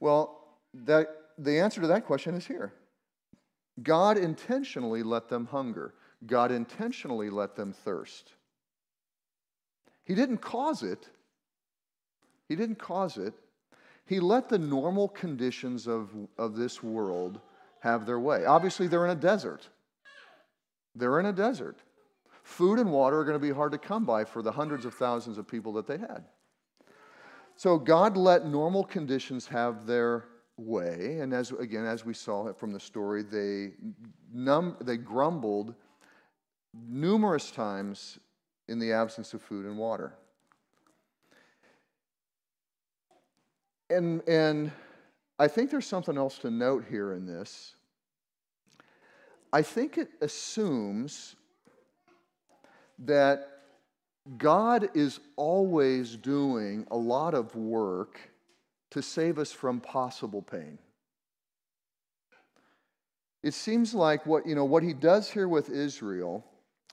Well, 0.04 0.38
that, 0.84 1.08
the 1.38 1.58
answer 1.58 1.80
to 1.80 1.86
that 1.86 2.04
question 2.04 2.34
is 2.34 2.46
here. 2.46 2.74
God 3.82 4.18
intentionally 4.18 5.02
let 5.02 5.30
them 5.30 5.46
hunger. 5.46 5.94
God 6.26 6.52
intentionally 6.52 7.30
let 7.30 7.56
them 7.56 7.72
thirst. 7.72 8.34
He 10.04 10.14
didn't 10.14 10.42
cause 10.42 10.82
it. 10.82 11.08
He 12.50 12.54
didn't 12.54 12.78
cause 12.78 13.16
it. 13.16 13.32
He 14.04 14.20
let 14.20 14.50
the 14.50 14.58
normal 14.58 15.08
conditions 15.08 15.86
of, 15.86 16.10
of 16.36 16.54
this 16.54 16.82
world 16.82 17.40
have 17.80 18.04
their 18.04 18.20
way. 18.20 18.44
Obviously, 18.44 18.86
they're 18.86 19.06
in 19.06 19.16
a 19.16 19.18
desert. 19.18 19.70
They're 20.94 21.18
in 21.18 21.24
a 21.24 21.32
desert. 21.32 21.78
Food 22.42 22.78
and 22.78 22.92
water 22.92 23.20
are 23.20 23.24
going 23.24 23.40
to 23.40 23.46
be 23.46 23.54
hard 23.54 23.72
to 23.72 23.78
come 23.78 24.04
by 24.04 24.24
for 24.24 24.42
the 24.42 24.52
hundreds 24.52 24.84
of 24.84 24.92
thousands 24.92 25.38
of 25.38 25.48
people 25.48 25.72
that 25.72 25.86
they 25.86 25.96
had. 25.96 26.24
So 27.56 27.78
God 27.78 28.16
let 28.16 28.46
normal 28.46 28.84
conditions 28.84 29.46
have 29.46 29.86
their 29.86 30.24
way, 30.56 31.18
and 31.20 31.32
as 31.32 31.50
again, 31.52 31.84
as 31.84 32.04
we 32.04 32.14
saw 32.14 32.52
from 32.52 32.72
the 32.72 32.80
story, 32.80 33.22
they 33.22 33.72
num- 34.32 34.76
they 34.80 34.96
grumbled 34.96 35.74
numerous 36.72 37.50
times 37.50 38.18
in 38.68 38.78
the 38.78 38.92
absence 38.92 39.34
of 39.34 39.42
food 39.42 39.66
and 39.66 39.78
water. 39.78 40.14
And 43.90 44.26
and 44.28 44.72
I 45.38 45.48
think 45.48 45.70
there's 45.70 45.86
something 45.86 46.16
else 46.16 46.38
to 46.38 46.50
note 46.50 46.84
here 46.88 47.12
in 47.12 47.26
this. 47.26 47.74
I 49.52 49.62
think 49.62 49.98
it 49.98 50.08
assumes 50.20 51.36
that 53.00 53.53
God 54.38 54.88
is 54.94 55.20
always 55.36 56.16
doing 56.16 56.86
a 56.90 56.96
lot 56.96 57.34
of 57.34 57.54
work 57.54 58.18
to 58.90 59.02
save 59.02 59.38
us 59.38 59.52
from 59.52 59.80
possible 59.80 60.40
pain. 60.40 60.78
It 63.42 63.52
seems 63.52 63.92
like 63.92 64.24
what, 64.24 64.46
you 64.46 64.54
know, 64.54 64.64
what 64.64 64.82
he 64.82 64.94
does 64.94 65.30
here 65.30 65.48
with 65.48 65.68
Israel 65.68 66.44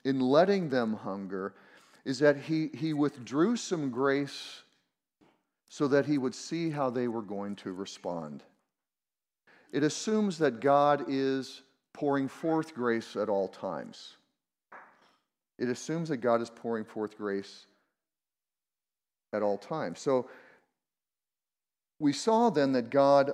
in 0.03 0.19
letting 0.19 0.69
them 0.69 0.93
hunger 0.93 1.53
is 2.03 2.19
that 2.19 2.35
he, 2.35 2.69
he 2.73 2.93
withdrew 2.93 3.55
some 3.55 3.89
grace 3.89 4.63
so 5.69 5.87
that 5.87 6.05
he 6.05 6.17
would 6.17 6.35
see 6.35 6.69
how 6.69 6.89
they 6.89 7.07
were 7.07 7.21
going 7.21 7.55
to 7.57 7.71
respond. 7.71 8.43
It 9.71 9.83
assumes 9.83 10.37
that 10.39 10.59
God 10.59 11.05
is 11.07 11.61
pouring 11.93 12.27
forth 12.27 12.73
grace 12.73 13.15
at 13.15 13.29
all 13.29 13.47
times. 13.47 14.17
It 15.61 15.69
assumes 15.69 16.09
that 16.09 16.17
God 16.17 16.41
is 16.41 16.49
pouring 16.49 16.83
forth 16.83 17.15
grace 17.15 17.67
at 19.31 19.43
all 19.43 19.59
times. 19.59 19.99
So 19.99 20.27
we 21.99 22.13
saw 22.13 22.49
then 22.49 22.71
that 22.71 22.89
God 22.89 23.33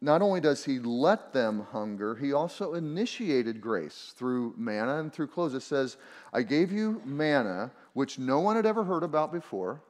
not 0.00 0.22
only 0.22 0.40
does 0.40 0.64
he 0.64 0.78
let 0.78 1.34
them 1.34 1.66
hunger, 1.70 2.14
he 2.14 2.32
also 2.32 2.72
initiated 2.72 3.60
grace 3.60 4.14
through 4.16 4.54
manna 4.56 4.98
and 5.00 5.12
through 5.12 5.26
clothes. 5.26 5.52
It 5.52 5.60
says, 5.60 5.98
I 6.32 6.40
gave 6.40 6.72
you 6.72 7.02
manna, 7.04 7.70
which 7.92 8.18
no 8.18 8.40
one 8.40 8.56
had 8.56 8.64
ever 8.64 8.82
heard 8.82 9.02
about 9.02 9.30
before. 9.30 9.82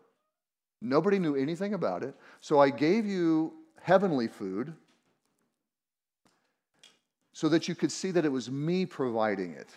Nobody 0.81 1.20
knew 1.20 1.37
anything 1.37 1.75
about 1.75 2.03
it. 2.03 2.16
So 2.40 2.59
I 2.59 2.70
gave 2.70 3.07
you 3.07 3.53
heavenly 3.81 4.27
food 4.27 4.75
so 7.33 7.48
that 7.48 7.68
you 7.68 7.77
could 7.77 7.92
see 7.92 8.11
that 8.11 8.25
it 8.25 8.33
was 8.33 8.51
me 8.51 8.85
providing 8.85 9.53
it. 9.53 9.70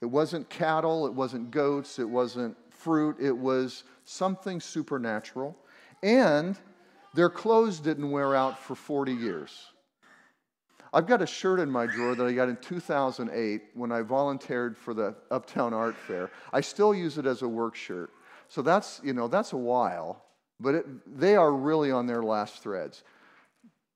It 0.00 0.06
wasn't 0.06 0.48
cattle, 0.48 1.06
it 1.06 1.12
wasn't 1.12 1.50
goats, 1.50 1.98
it 1.98 2.08
wasn't 2.08 2.56
fruit, 2.70 3.16
it 3.20 3.36
was 3.36 3.84
something 4.04 4.60
supernatural. 4.60 5.56
And 6.02 6.56
their 7.14 7.30
clothes 7.30 7.80
didn't 7.80 8.10
wear 8.10 8.34
out 8.34 8.58
for 8.58 8.74
40 8.74 9.12
years. 9.12 9.66
I've 10.92 11.06
got 11.06 11.20
a 11.20 11.26
shirt 11.26 11.60
in 11.60 11.70
my 11.70 11.86
drawer 11.86 12.14
that 12.14 12.24
I 12.24 12.32
got 12.32 12.48
in 12.48 12.56
2008 12.56 13.62
when 13.74 13.92
I 13.92 14.00
volunteered 14.02 14.76
for 14.76 14.94
the 14.94 15.14
Uptown 15.30 15.74
Art 15.74 15.96
Fair. 15.96 16.30
I 16.52 16.60
still 16.60 16.94
use 16.94 17.18
it 17.18 17.26
as 17.26 17.42
a 17.42 17.48
work 17.48 17.74
shirt. 17.74 18.10
So 18.48 18.62
that's, 18.62 19.00
you 19.04 19.12
know, 19.12 19.28
that's 19.28 19.52
a 19.52 19.58
while 19.58 20.24
but 20.60 20.74
it, 20.74 21.18
they 21.18 21.36
are 21.36 21.52
really 21.52 21.90
on 21.90 22.06
their 22.06 22.22
last 22.22 22.62
threads. 22.62 23.04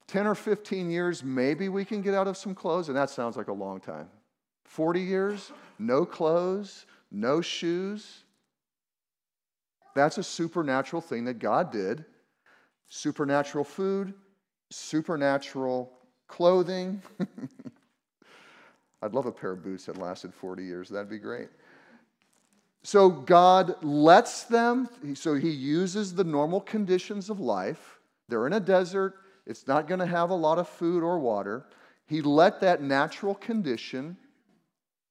10 0.07 0.27
or 0.27 0.35
15 0.35 0.91
years, 0.91 1.25
maybe 1.25 1.69
we 1.69 1.85
can 1.85 2.03
get 2.03 2.15
out 2.15 2.29
of 2.29 2.37
some 2.37 2.55
clothes, 2.55 2.89
and 2.89 2.97
that 2.97 3.11
sounds 3.11 3.37
like 3.37 3.49
a 3.49 3.53
long 3.53 3.81
time. 3.81 4.09
40 4.65 5.01
years, 5.01 5.53
no 5.87 6.05
clothes, 6.05 6.87
no 7.11 7.41
shoes. 7.41 8.25
That's 9.95 10.19
a 10.19 10.23
supernatural 10.23 11.03
thing 11.03 11.25
that 11.27 11.39
God 11.39 11.71
did. 11.71 12.05
Supernatural 12.89 13.65
food, 13.65 14.15
supernatural 14.71 15.93
clothing. 16.29 17.03
I'd 19.03 19.15
love 19.15 19.27
a 19.27 19.33
pair 19.33 19.53
of 19.53 19.63
boots 19.63 19.87
that 19.87 19.99
lasted 19.99 20.33
40 20.33 20.65
years. 20.65 20.89
That'd 20.89 21.11
be 21.11 21.19
great. 21.19 21.49
So 22.85 23.09
God 23.09 23.83
lets 23.83 24.45
them, 24.45 24.89
so 25.15 25.35
He 25.35 25.51
uses 25.51 26.15
the 26.15 26.25
normal 26.25 26.61
conditions 26.61 27.31
of 27.31 27.41
life. 27.41 27.99
They're 28.29 28.47
in 28.47 28.53
a 28.55 28.61
desert, 28.61 29.15
it's 29.47 29.67
not 29.67 29.89
going 29.89 30.01
to 30.01 30.07
have 30.07 30.31
a 30.31 30.35
lot 30.35 30.59
of 30.59 30.69
food 30.69 31.03
or 31.03 31.19
water. 31.19 31.67
He 32.07 32.23
let 32.23 32.61
that 32.61 32.83
natural 32.83 33.35
condition 33.35 34.17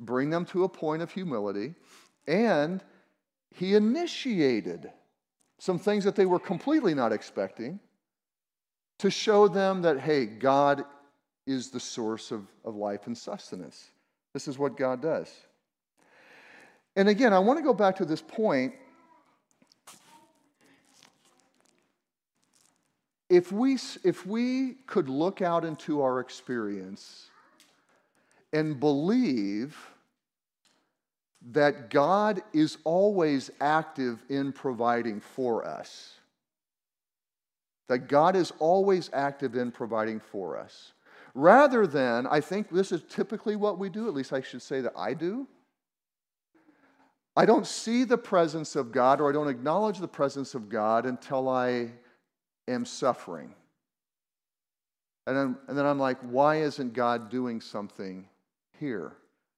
bring 0.01 0.29
them 0.29 0.45
to 0.45 0.65
a 0.65 0.69
point 0.69 1.01
of 1.01 1.11
humility, 1.11 1.75
and 2.27 2.83
He 3.55 3.75
initiated 3.75 4.91
some 5.59 5.79
things 5.79 6.03
that 6.03 6.15
they 6.15 6.25
were 6.25 6.39
completely 6.39 6.93
not 6.93 7.13
expecting 7.13 7.79
to 8.99 9.09
show 9.09 9.47
them 9.47 9.83
that, 9.83 9.99
hey, 9.99 10.25
God 10.25 10.83
is 11.47 11.69
the 11.69 11.79
source 11.79 12.31
of, 12.31 12.47
of 12.65 12.75
life 12.75 13.07
and 13.07 13.17
sustenance. 13.17 13.89
This 14.33 14.47
is 14.47 14.57
what 14.57 14.77
God 14.77 15.01
does. 15.01 15.31
And 16.95 17.09
again, 17.09 17.33
I 17.33 17.39
want 17.39 17.57
to 17.57 17.63
go 17.63 17.73
back 17.73 17.95
to 17.97 18.05
this 18.05 18.21
point. 18.21 18.73
If 23.29 23.51
we, 23.51 23.77
if 24.03 24.25
we 24.25 24.73
could 24.87 25.07
look 25.09 25.41
out 25.41 25.63
into 25.63 26.01
our 26.01 26.19
experience 26.19 27.27
and 28.51 28.79
believe 28.79 29.77
that 31.51 31.89
God 31.89 32.41
is 32.53 32.77
always 32.83 33.49
active 33.59 34.23
in 34.29 34.51
providing 34.51 35.19
for 35.19 35.65
us, 35.65 36.13
that 37.89 38.07
God 38.07 38.35
is 38.35 38.53
always 38.59 39.09
active 39.13 39.55
in 39.55 39.71
providing 39.71 40.19
for 40.19 40.57
us, 40.57 40.93
rather 41.33 41.87
than, 41.87 42.27
I 42.27 42.41
think 42.41 42.69
this 42.69 42.91
is 42.91 43.01
typically 43.09 43.55
what 43.55 43.79
we 43.79 43.89
do, 43.89 44.07
at 44.07 44.13
least 44.13 44.33
I 44.33 44.41
should 44.41 44.61
say 44.61 44.81
that 44.81 44.93
I 44.95 45.13
do 45.13 45.47
I 47.35 47.45
don't 47.45 47.65
see 47.65 48.03
the 48.03 48.17
presence 48.17 48.75
of 48.75 48.91
God 48.91 49.21
or 49.21 49.29
I 49.29 49.33
don't 49.33 49.47
acknowledge 49.47 49.99
the 49.99 50.07
presence 50.07 50.53
of 50.53 50.67
God 50.67 51.05
until 51.05 51.47
I 51.47 51.91
am 52.67 52.85
suffering. 52.85 53.55
And 55.27 55.37
then, 55.37 55.57
and 55.67 55.77
then 55.77 55.85
I'm 55.85 55.99
like, 55.99 56.19
why 56.21 56.57
isn't 56.61 56.93
God 56.93 57.29
doing 57.29 57.61
something 57.61 58.27
here 58.79 59.13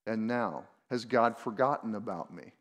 and 0.06 0.28
now? 0.28 0.66
Has 0.90 1.06
God 1.06 1.38
forgotten 1.38 1.96
about 1.96 2.34
me? 2.34 2.52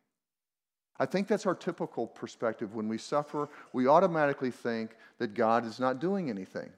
I 0.99 1.05
think 1.05 1.27
that's 1.27 1.45
our 1.45 1.55
typical 1.55 2.07
perspective. 2.07 2.75
When 2.75 2.87
we 2.87 2.97
suffer, 2.97 3.49
we 3.73 3.87
automatically 3.87 4.51
think 4.51 4.91
that 5.17 5.33
God 5.33 5.65
is 5.65 5.79
not 5.79 5.99
doing 5.99 6.29
anything. 6.29 6.69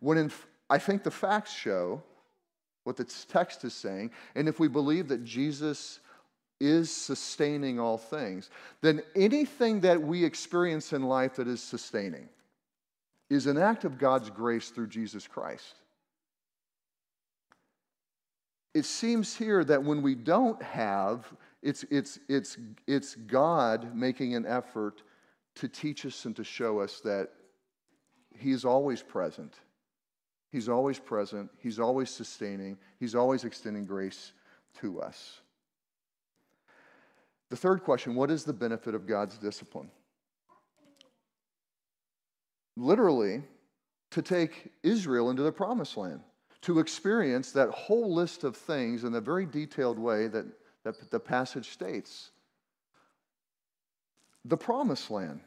When 0.00 0.16
in, 0.16 0.32
I 0.68 0.78
think 0.78 1.02
the 1.02 1.10
facts 1.10 1.52
show 1.52 2.02
what 2.84 2.96
the 2.96 3.04
text 3.04 3.64
is 3.64 3.74
saying, 3.74 4.10
and 4.34 4.48
if 4.48 4.58
we 4.58 4.68
believe 4.68 5.08
that 5.08 5.24
Jesus 5.24 6.00
is 6.60 6.94
sustaining 6.94 7.80
all 7.80 7.98
things, 7.98 8.50
then 8.80 9.02
anything 9.16 9.80
that 9.80 10.00
we 10.00 10.24
experience 10.24 10.92
in 10.92 11.02
life 11.02 11.36
that 11.36 11.48
is 11.48 11.62
sustaining 11.62 12.28
is 13.28 13.46
an 13.46 13.58
act 13.58 13.84
of 13.84 13.98
God's 13.98 14.30
grace 14.30 14.70
through 14.70 14.88
Jesus 14.88 15.26
Christ. 15.26 15.74
It 18.74 18.84
seems 18.84 19.34
here 19.34 19.64
that 19.64 19.82
when 19.82 20.02
we 20.02 20.14
don't 20.14 20.62
have, 20.62 21.32
it's, 21.62 21.84
it's, 21.90 22.18
it's, 22.28 22.56
it's 22.86 23.14
God 23.14 23.94
making 23.94 24.34
an 24.34 24.46
effort 24.46 25.02
to 25.56 25.68
teach 25.68 26.06
us 26.06 26.24
and 26.24 26.36
to 26.36 26.44
show 26.44 26.80
us 26.80 27.00
that 27.00 27.30
He 28.36 28.52
is 28.52 28.64
always 28.64 29.02
present. 29.02 29.54
He's 30.52 30.68
always 30.68 30.98
present. 30.98 31.50
He's 31.58 31.78
always 31.78 32.10
sustaining. 32.10 32.78
He's 32.98 33.14
always 33.14 33.44
extending 33.44 33.84
grace 33.84 34.32
to 34.80 35.00
us. 35.00 35.40
The 37.50 37.56
third 37.56 37.82
question 37.82 38.14
what 38.14 38.30
is 38.30 38.44
the 38.44 38.52
benefit 38.52 38.94
of 38.94 39.06
God's 39.06 39.36
discipline? 39.36 39.90
Literally, 42.76 43.42
to 44.12 44.22
take 44.22 44.70
Israel 44.82 45.30
into 45.30 45.42
the 45.42 45.52
promised 45.52 45.96
land, 45.96 46.20
to 46.62 46.78
experience 46.78 47.52
that 47.52 47.70
whole 47.70 48.14
list 48.14 48.44
of 48.44 48.56
things 48.56 49.04
in 49.04 49.12
the 49.12 49.20
very 49.20 49.46
detailed 49.46 49.98
way 49.98 50.26
that, 50.28 50.46
that 50.84 51.10
the 51.10 51.20
passage 51.20 51.70
states. 51.70 52.30
The 54.44 54.56
promised 54.56 55.10
land. 55.10 55.40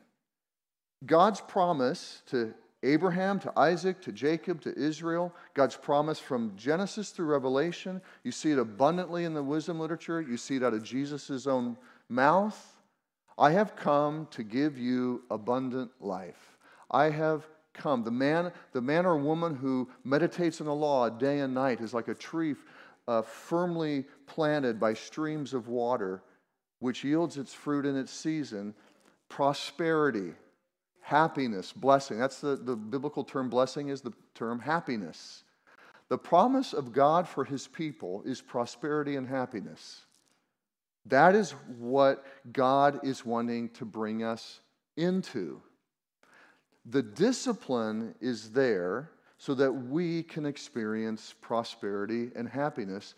God's 1.05 1.41
promise 1.41 2.21
to 2.27 2.53
Abraham, 2.83 3.39
to 3.39 3.57
Isaac, 3.57 4.01
to 4.01 4.11
Jacob, 4.11 4.61
to 4.61 4.77
Israel, 4.77 5.33
God's 5.53 5.75
promise 5.75 6.19
from 6.19 6.53
Genesis 6.57 7.11
through 7.11 7.27
Revelation. 7.27 8.01
You 8.23 8.31
see 8.31 8.51
it 8.51 8.59
abundantly 8.59 9.23
in 9.23 9.33
the 9.33 9.43
wisdom 9.43 9.79
literature, 9.79 10.21
you 10.21 10.37
see 10.37 10.57
it 10.57 10.63
out 10.63 10.73
of 10.73 10.83
Jesus' 10.83 11.47
own 11.47 11.77
mouth. 12.09 12.77
I 13.37 13.51
have 13.51 13.75
come 13.75 14.27
to 14.31 14.43
give 14.43 14.77
you 14.77 15.23
abundant 15.31 15.91
life. 15.99 16.57
I 16.91 17.09
have 17.09 17.47
come. 17.73 18.03
The 18.03 18.11
man, 18.11 18.51
the 18.71 18.81
man 18.81 19.05
or 19.05 19.17
woman 19.17 19.55
who 19.55 19.89
meditates 20.03 20.61
on 20.61 20.67
the 20.67 20.73
law 20.73 21.09
day 21.09 21.39
and 21.39 21.53
night 21.53 21.81
is 21.81 21.93
like 21.93 22.07
a 22.07 22.13
tree 22.13 22.55
uh, 23.07 23.21
firmly 23.21 24.05
planted 24.27 24.79
by 24.79 24.93
streams 24.93 25.53
of 25.53 25.67
water, 25.67 26.21
which 26.79 27.03
yields 27.03 27.37
its 27.37 27.53
fruit 27.53 27.85
in 27.85 27.97
its 27.97 28.11
season. 28.11 28.73
Prosperity, 29.29 30.33
happiness, 31.01 31.73
blessing. 31.73 32.19
That's 32.19 32.39
the, 32.39 32.55
the 32.55 32.75
biblical 32.75 33.23
term 33.23 33.49
blessing 33.49 33.89
is 33.89 34.01
the 34.01 34.13
term 34.35 34.59
happiness. 34.59 35.43
The 36.09 36.17
promise 36.17 36.73
of 36.73 36.93
God 36.93 37.27
for 37.27 37.43
his 37.43 37.67
people 37.67 38.23
is 38.25 38.41
prosperity 38.41 39.15
and 39.15 39.27
happiness. 39.27 40.01
That 41.05 41.35
is 41.35 41.51
what 41.79 42.25
God 42.51 42.99
is 43.03 43.25
wanting 43.25 43.69
to 43.69 43.85
bring 43.85 44.23
us 44.23 44.59
into. 44.95 45.61
The 46.85 47.03
discipline 47.03 48.15
is 48.19 48.51
there 48.51 49.09
so 49.37 49.53
that 49.55 49.71
we 49.71 50.23
can 50.23 50.45
experience 50.45 51.33
prosperity 51.41 52.31
and 52.35 52.47
happiness 52.47 53.13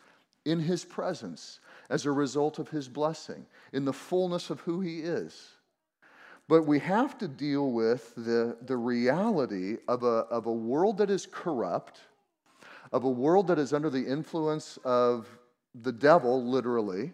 in 0.46 0.60
His 0.60 0.86
presence 0.86 1.60
as 1.90 2.06
a 2.06 2.12
result 2.12 2.60
of 2.60 2.70
His 2.70 2.88
blessing, 2.88 3.46
in 3.74 3.86
the 3.86 3.94
fullness 3.94 4.50
of 4.50 4.60
who 4.62 4.82
He 4.82 5.00
is. 5.00 5.52
But 6.48 6.68
we 6.68 6.78
have 6.80 7.18
to 7.20 7.28
deal 7.28 7.72
with 7.72 8.14
the, 8.16 8.58
the 8.62 8.78
reality 8.78 9.78
of 9.88 10.04
a, 10.04 10.28
of 10.30 10.46
a 10.46 10.54
world 10.54 11.00
that 11.00 11.10
is 11.10 11.28
corrupt, 11.32 12.02
of 12.92 13.04
a 13.04 13.10
world 13.10 13.48
that 13.48 13.58
is 13.58 13.74
under 13.74 13.90
the 13.90 14.06
influence 14.06 14.78
of 14.84 15.28
the 15.74 15.92
devil, 15.92 16.44
literally, 16.44 17.14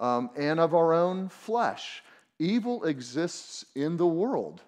um, 0.00 0.30
and 0.36 0.58
of 0.58 0.74
our 0.74 0.92
own 0.92 1.28
flesh. 1.28 2.02
Evil 2.40 2.84
exists 2.84 3.64
in 3.76 3.96
the 3.96 4.06
world. 4.06 4.62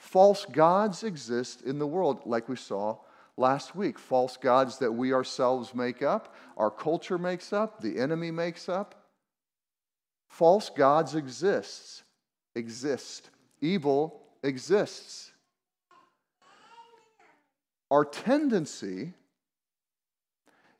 False 0.00 0.46
gods 0.46 1.04
exist 1.04 1.60
in 1.60 1.78
the 1.78 1.86
world, 1.86 2.22
like 2.24 2.48
we 2.48 2.56
saw 2.56 2.96
last 3.36 3.76
week. 3.76 3.98
False 3.98 4.38
gods 4.38 4.78
that 4.78 4.90
we 4.90 5.12
ourselves 5.12 5.74
make 5.74 6.02
up, 6.02 6.34
our 6.56 6.70
culture 6.70 7.18
makes 7.18 7.52
up, 7.52 7.82
the 7.82 7.98
enemy 7.98 8.30
makes 8.30 8.66
up. 8.66 8.94
False 10.26 10.70
gods 10.70 11.14
exist, 11.14 12.02
exist. 12.54 13.28
Evil 13.60 14.22
exists. 14.42 15.32
Our 17.90 18.06
tendency 18.06 19.12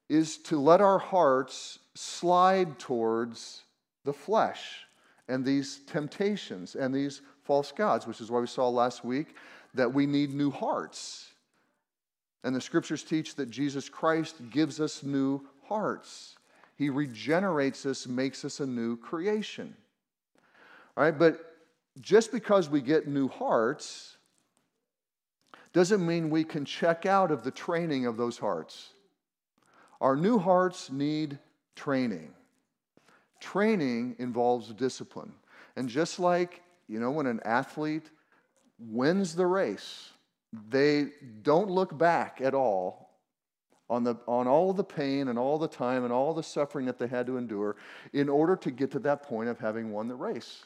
is 0.08 0.38
to 0.38 0.58
let 0.58 0.80
our 0.80 0.98
hearts 0.98 1.78
slide 1.94 2.78
towards 2.78 3.64
the 4.06 4.14
flesh 4.14 4.86
and 5.28 5.44
these 5.44 5.80
temptations 5.86 6.74
and 6.74 6.94
these 6.94 7.20
false 7.50 7.72
gods, 7.72 8.06
which 8.06 8.20
is 8.20 8.30
why 8.30 8.38
we 8.38 8.46
saw 8.46 8.68
last 8.68 9.04
week 9.04 9.34
that 9.74 9.92
we 9.92 10.06
need 10.06 10.32
new 10.32 10.52
hearts. 10.52 11.32
And 12.44 12.54
the 12.54 12.60
scriptures 12.60 13.02
teach 13.02 13.34
that 13.34 13.50
Jesus 13.50 13.88
Christ 13.88 14.36
gives 14.50 14.80
us 14.80 15.02
new 15.02 15.40
hearts. 15.64 16.36
He 16.76 16.90
regenerates 16.90 17.84
us, 17.86 18.06
makes 18.06 18.44
us 18.44 18.60
a 18.60 18.66
new 18.66 18.96
creation. 18.96 19.74
All 20.96 21.02
right, 21.02 21.18
but 21.18 21.56
just 22.00 22.30
because 22.30 22.70
we 22.70 22.80
get 22.80 23.08
new 23.08 23.26
hearts 23.26 24.16
doesn't 25.72 26.06
mean 26.06 26.30
we 26.30 26.44
can 26.44 26.64
check 26.64 27.04
out 27.04 27.32
of 27.32 27.42
the 27.42 27.50
training 27.50 28.06
of 28.06 28.16
those 28.16 28.38
hearts. 28.38 28.90
Our 30.00 30.14
new 30.14 30.38
hearts 30.38 30.88
need 30.88 31.40
training. 31.74 32.30
Training 33.40 34.14
involves 34.20 34.72
discipline. 34.72 35.32
And 35.74 35.88
just 35.88 36.20
like, 36.20 36.62
you 36.90 36.98
know, 36.98 37.12
when 37.12 37.26
an 37.26 37.40
athlete 37.44 38.10
wins 38.80 39.36
the 39.36 39.46
race, 39.46 40.10
they 40.68 41.10
don't 41.42 41.70
look 41.70 41.96
back 41.96 42.40
at 42.42 42.52
all 42.52 43.10
on, 43.88 44.02
the, 44.02 44.16
on 44.26 44.48
all 44.48 44.72
the 44.72 44.82
pain 44.82 45.28
and 45.28 45.38
all 45.38 45.56
the 45.56 45.68
time 45.68 46.02
and 46.02 46.12
all 46.12 46.34
the 46.34 46.42
suffering 46.42 46.86
that 46.86 46.98
they 46.98 47.06
had 47.06 47.26
to 47.26 47.36
endure 47.36 47.76
in 48.12 48.28
order 48.28 48.56
to 48.56 48.72
get 48.72 48.90
to 48.90 48.98
that 49.00 49.22
point 49.22 49.48
of 49.48 49.60
having 49.60 49.92
won 49.92 50.08
the 50.08 50.16
race. 50.16 50.64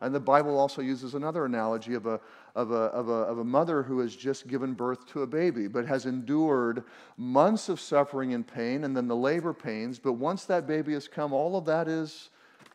And 0.00 0.14
the 0.14 0.20
Bible 0.20 0.56
also 0.56 0.80
uses 0.80 1.14
another 1.14 1.44
analogy 1.44 1.94
of 1.94 2.06
a, 2.06 2.20
of, 2.54 2.70
a, 2.70 2.74
of, 2.74 3.08
a, 3.08 3.12
of 3.12 3.38
a 3.38 3.44
mother 3.44 3.82
who 3.82 3.98
has 3.98 4.14
just 4.14 4.46
given 4.46 4.74
birth 4.74 5.06
to 5.08 5.22
a 5.22 5.26
baby, 5.26 5.66
but 5.66 5.86
has 5.86 6.06
endured 6.06 6.84
months 7.16 7.68
of 7.68 7.80
suffering 7.80 8.32
and 8.32 8.46
pain 8.46 8.84
and 8.84 8.96
then 8.96 9.08
the 9.08 9.16
labor 9.16 9.52
pains. 9.52 9.98
But 9.98 10.12
once 10.12 10.44
that 10.44 10.68
baby 10.68 10.92
has 10.92 11.08
come, 11.08 11.32
all 11.32 11.56
of 11.56 11.64
that 11.64 11.88
is 11.88 12.30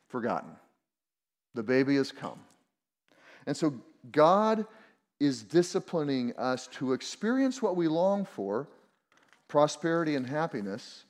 forgotten. 0.10 0.52
The 1.56 1.64
baby 1.64 1.96
has 1.96 2.12
come. 2.12 2.40
And 3.50 3.58
so 3.58 3.74
God 4.12 4.66
is 5.20 5.42
disciplining 5.42 6.34
us 6.38 6.68
to 6.68 6.94
experience 6.94 7.62
what 7.62 7.76
we 7.76 7.88
long 7.88 8.24
for 8.24 8.70
prosperity 9.48 10.16
and 10.16 10.26
happiness 10.26 11.06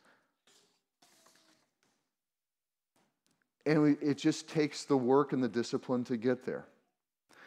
And 3.69 3.83
we, 3.83 3.91
it 4.01 4.17
just 4.17 4.49
takes 4.49 4.83
the 4.83 4.97
work 4.97 5.31
and 5.31 5.43
the 5.43 5.47
discipline 5.47 6.03
to 6.05 6.17
get 6.17 6.43
there. 6.43 6.65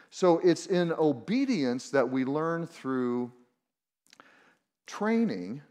So 0.09 0.39
it's 0.39 0.67
in 0.67 0.93
obedience 0.93 1.89
that 1.89 2.09
we 2.09 2.23
learn 2.23 2.65
through 2.65 3.29
training. 4.87 5.61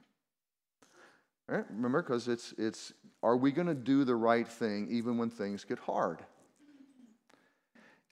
Right? 1.48 1.64
Remember, 1.70 2.02
because 2.02 2.28
it's, 2.28 2.52
it's 2.58 2.92
are 3.22 3.36
we 3.36 3.50
going 3.50 3.68
to 3.68 3.74
do 3.74 4.04
the 4.04 4.14
right 4.14 4.46
thing 4.46 4.88
even 4.90 5.16
when 5.16 5.30
things 5.30 5.64
get 5.64 5.78
hard? 5.78 6.18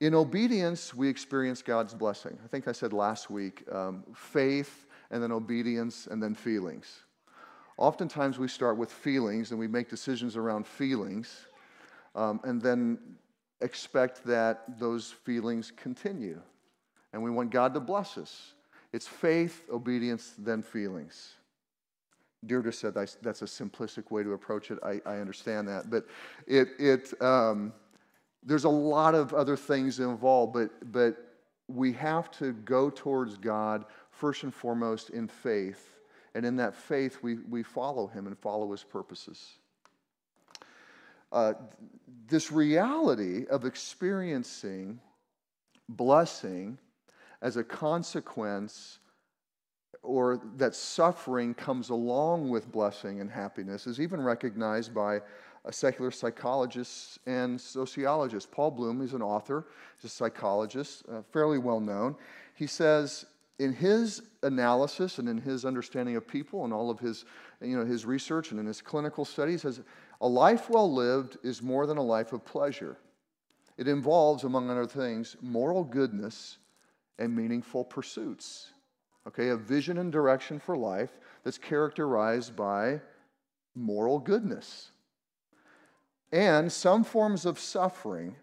In 0.01 0.15
obedience, 0.15 0.95
we 0.95 1.07
experience 1.07 1.61
God's 1.61 1.93
blessing. 1.93 2.35
I 2.43 2.47
think 2.47 2.67
I 2.67 2.71
said 2.71 2.91
last 2.91 3.29
week 3.29 3.63
um, 3.71 4.03
faith, 4.15 4.87
and 5.11 5.21
then 5.21 5.31
obedience, 5.31 6.07
and 6.09 6.21
then 6.21 6.33
feelings. 6.33 7.03
Oftentimes, 7.77 8.39
we 8.39 8.47
start 8.47 8.77
with 8.77 8.91
feelings 8.91 9.51
and 9.51 9.59
we 9.59 9.67
make 9.67 9.89
decisions 9.89 10.35
around 10.35 10.65
feelings 10.65 11.45
um, 12.15 12.39
and 12.43 12.59
then 12.59 12.97
expect 13.61 14.25
that 14.25 14.79
those 14.79 15.11
feelings 15.11 15.71
continue. 15.75 16.41
And 17.13 17.21
we 17.21 17.29
want 17.29 17.51
God 17.51 17.75
to 17.75 17.79
bless 17.79 18.17
us. 18.17 18.53
It's 18.93 19.07
faith, 19.07 19.65
obedience, 19.71 20.33
then 20.37 20.63
feelings. 20.63 21.35
Deirdre 22.43 22.73
said 22.73 22.95
that's 22.95 23.41
a 23.43 23.45
simplistic 23.45 24.09
way 24.09 24.23
to 24.23 24.33
approach 24.33 24.71
it. 24.71 24.79
I, 24.83 24.99
I 25.05 25.17
understand 25.17 25.67
that. 25.67 25.91
But 25.91 26.07
it, 26.47 26.69
it, 26.79 27.21
um, 27.21 27.71
there's 28.43 28.63
a 28.63 28.69
lot 28.69 29.15
of 29.15 29.33
other 29.33 29.55
things 29.55 29.99
involved, 29.99 30.53
but, 30.53 30.91
but 30.91 31.17
we 31.67 31.93
have 31.93 32.31
to 32.31 32.53
go 32.53 32.89
towards 32.89 33.37
God 33.37 33.85
first 34.09 34.43
and 34.43 34.53
foremost 34.53 35.09
in 35.11 35.27
faith. 35.27 35.99
And 36.33 36.45
in 36.45 36.55
that 36.57 36.75
faith, 36.75 37.19
we, 37.21 37.35
we 37.49 37.61
follow 37.63 38.07
Him 38.07 38.27
and 38.27 38.37
follow 38.37 38.71
His 38.71 38.83
purposes 38.83 39.57
uh, 41.31 41.53
this 42.27 42.51
reality 42.51 43.45
of 43.49 43.65
experiencing 43.65 44.99
blessing 45.87 46.77
as 47.41 47.57
a 47.57 47.63
consequence 47.63 48.99
or 50.03 50.41
that 50.57 50.75
suffering 50.75 51.53
comes 51.53 51.89
along 51.89 52.49
with 52.49 52.71
blessing 52.71 53.21
and 53.21 53.29
happiness 53.29 53.85
is 53.87 53.99
even 53.99 54.21
recognized 54.21 54.93
by 54.93 55.19
secular 55.69 56.11
psychologist 56.11 57.19
and 57.27 57.59
sociologist. 57.59 58.51
Paul 58.51 58.71
Bloom 58.71 59.01
is 59.01 59.13
an 59.13 59.21
author, 59.21 59.67
he's 59.97 60.11
a 60.11 60.13
psychologist, 60.13 61.03
uh, 61.11 61.21
fairly 61.31 61.59
well 61.59 61.79
known. 61.79 62.15
He 62.55 62.67
says 62.67 63.25
in 63.59 63.73
his 63.73 64.23
analysis 64.41 65.19
and 65.19 65.29
in 65.29 65.37
his 65.37 65.65
understanding 65.65 66.15
of 66.15 66.27
people 66.27 66.63
and 66.63 66.73
all 66.73 66.89
of 66.89 66.99
his, 66.99 67.25
you 67.61 67.77
know, 67.77 67.85
his 67.85 68.05
research 68.05 68.49
and 68.49 68.59
in 68.59 68.65
his 68.65 68.81
clinical 68.81 69.23
studies, 69.23 69.61
says 69.61 69.81
a 70.19 70.27
life 70.27 70.69
well 70.69 70.91
lived 70.91 71.37
is 71.43 71.61
more 71.61 71.85
than 71.85 71.97
a 71.97 72.03
life 72.03 72.33
of 72.33 72.43
pleasure. 72.43 72.97
It 73.77 73.87
involves, 73.87 74.43
among 74.43 74.69
other 74.69 74.87
things, 74.87 75.37
moral 75.41 75.83
goodness 75.83 76.57
and 77.19 77.35
meaningful 77.35 77.83
pursuits. 77.83 78.71
Okay, 79.27 79.49
a 79.49 79.55
vision 79.55 79.99
and 79.99 80.11
direction 80.11 80.59
for 80.59 80.75
life 80.75 81.11
that's 81.43 81.59
characterized 81.59 82.55
by 82.55 82.99
moral 83.75 84.17
goodness. 84.17 84.91
And 86.31 86.71
some 86.71 87.03
forms 87.03 87.45
of 87.45 87.59
suffering 87.59 88.35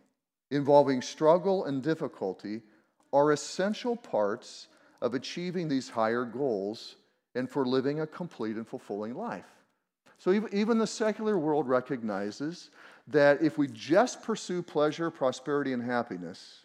involving 0.50 1.02
struggle 1.02 1.64
and 1.64 1.82
difficulty 1.82 2.62
are 3.12 3.32
essential 3.32 3.96
parts 3.96 4.68
of 5.00 5.14
achieving 5.14 5.68
these 5.68 5.88
higher 5.88 6.24
goals 6.24 6.96
and 7.34 7.48
for 7.48 7.66
living 7.66 8.00
a 8.00 8.06
complete 8.06 8.56
and 8.56 8.66
fulfilling 8.66 9.14
life. 9.14 9.46
So 10.18 10.32
even 10.52 10.78
the 10.78 10.86
secular 10.86 11.38
world 11.38 11.68
recognizes 11.68 12.70
that 13.06 13.40
if 13.40 13.56
we 13.56 13.68
just 13.68 14.22
pursue 14.22 14.62
pleasure, 14.62 15.10
prosperity, 15.10 15.72
and 15.72 15.82
happiness 15.82 16.64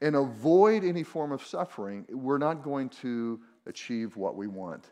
and 0.00 0.14
avoid 0.14 0.84
any 0.84 1.02
form 1.02 1.32
of 1.32 1.44
suffering, 1.44 2.06
we're 2.10 2.38
not 2.38 2.62
going 2.62 2.88
to 2.88 3.40
achieve 3.66 4.16
what 4.16 4.36
we 4.36 4.46
want. 4.46 4.86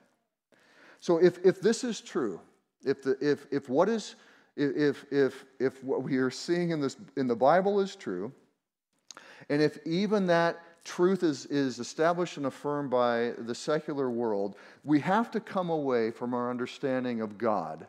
So 0.98 1.18
if, 1.18 1.38
if 1.44 1.60
this 1.60 1.84
is 1.84 2.00
true, 2.00 2.40
if, 2.84 3.02
the, 3.02 3.16
if, 3.20 3.46
if 3.52 3.68
what 3.68 3.88
is 3.88 4.16
if, 4.58 5.04
if, 5.12 5.44
if 5.60 5.82
what 5.84 6.02
we 6.02 6.16
are 6.16 6.30
seeing 6.30 6.70
in, 6.70 6.80
this, 6.80 6.96
in 7.16 7.26
the 7.28 7.36
Bible 7.36 7.80
is 7.80 7.94
true, 7.94 8.32
and 9.48 9.62
if 9.62 9.78
even 9.86 10.26
that 10.26 10.60
truth 10.84 11.22
is, 11.22 11.46
is 11.46 11.78
established 11.78 12.36
and 12.36 12.46
affirmed 12.46 12.90
by 12.90 13.32
the 13.38 13.54
secular 13.54 14.10
world, 14.10 14.56
we 14.84 15.00
have 15.00 15.30
to 15.30 15.40
come 15.40 15.70
away 15.70 16.10
from 16.10 16.34
our 16.34 16.50
understanding 16.50 17.20
of 17.20 17.38
God. 17.38 17.86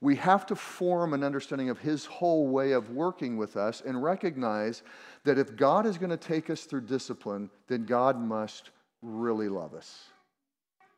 We 0.00 0.14
have 0.16 0.46
to 0.46 0.54
form 0.54 1.12
an 1.12 1.24
understanding 1.24 1.70
of 1.70 1.80
His 1.80 2.04
whole 2.04 2.46
way 2.46 2.72
of 2.72 2.90
working 2.90 3.36
with 3.36 3.56
us 3.56 3.82
and 3.84 4.00
recognize 4.00 4.82
that 5.24 5.38
if 5.38 5.56
God 5.56 5.86
is 5.86 5.98
going 5.98 6.10
to 6.10 6.16
take 6.16 6.50
us 6.50 6.62
through 6.62 6.82
discipline, 6.82 7.50
then 7.66 7.84
God 7.84 8.20
must 8.20 8.70
really 9.02 9.48
love 9.48 9.74
us. 9.74 10.04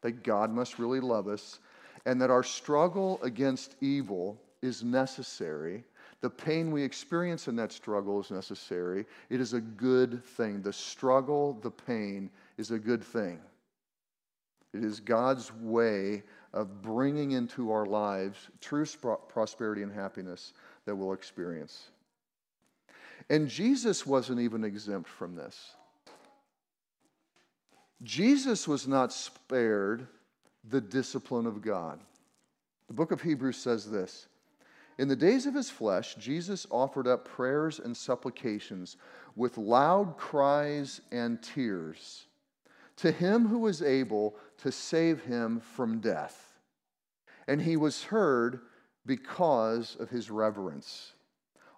That 0.03 0.23
God 0.23 0.53
must 0.53 0.79
really 0.79 1.01
love 1.01 1.29
us, 1.29 1.61
and 2.05 2.21
that 2.21 2.31
our 2.31 2.43
struggle 2.43 3.19
against 3.23 3.75
evil 3.81 4.39
is 4.63 4.85
necessary. 4.85 5.85
The 6.21 6.31
pain 6.31 6.71
we 6.71 6.83
experience 6.83 7.49
in 7.49 7.57
that 7.57 7.73
struggle 7.73 8.21
is 8.21 8.31
necessary. 8.31 9.07
It 9.31 9.41
is 9.41 9.55
a 9.55 9.61
good 9.61 10.25
thing. 10.25 10.63
The 10.63 10.73
struggle, 10.73 11.59
the 11.63 11.71
pain 11.71 12.31
is 12.59 12.71
a 12.71 12.79
good 12.79 13.03
thing. 13.03 13.41
It 14.73 14.85
is 14.85 15.01
God's 15.01 15.53
way 15.55 16.23
of 16.53 16.83
bringing 16.83 17.33
into 17.33 17.73
our 17.73 17.87
lives 17.87 18.39
true 18.61 18.85
prosperity 19.29 19.83
and 19.83 19.93
happiness 19.93 20.53
that 20.85 20.95
we'll 20.95 21.13
experience. 21.13 21.91
And 23.29 23.49
Jesus 23.49 24.07
wasn't 24.07 24.41
even 24.41 24.65
exempt 24.65 25.09
from 25.09 25.37
this. 25.37 25.75
Jesus 28.03 28.67
was 28.67 28.89
not 28.89 29.13
spared 29.13 30.07
the 30.69 30.81
discipline 30.81 31.47
of 31.47 31.63
God. 31.63 32.01
The 32.89 32.95
book 32.95 33.13
of 33.13 33.23
Hebrews 33.23 33.57
says 33.57 33.91
this 33.91 34.27
in 35.01 35.09
the 35.09 35.17
days 35.17 35.47
of 35.47 35.55
his 35.55 35.71
flesh, 35.71 36.15
Jesus 36.17 36.67
offered 36.71 37.09
up 37.09 37.25
prayers 37.25 37.79
and 37.79 37.97
supplications 37.97 38.99
with 39.35 39.57
loud 39.57 40.19
cries 40.19 41.01
and 41.11 41.43
tears 41.43 42.27
to 42.97 43.11
him 43.11 43.49
who 43.49 43.61
was 43.61 43.81
able 43.81 44.37
to 44.59 44.71
save 44.71 45.23
him 45.23 45.59
from 45.59 46.01
death. 46.01 46.53
And 47.49 47.63
he 47.63 47.79
was 47.79 48.05
heard 48.05 48.61
because 49.07 49.97
of 49.99 50.11
his 50.11 50.31
reverence. 50.31 51.15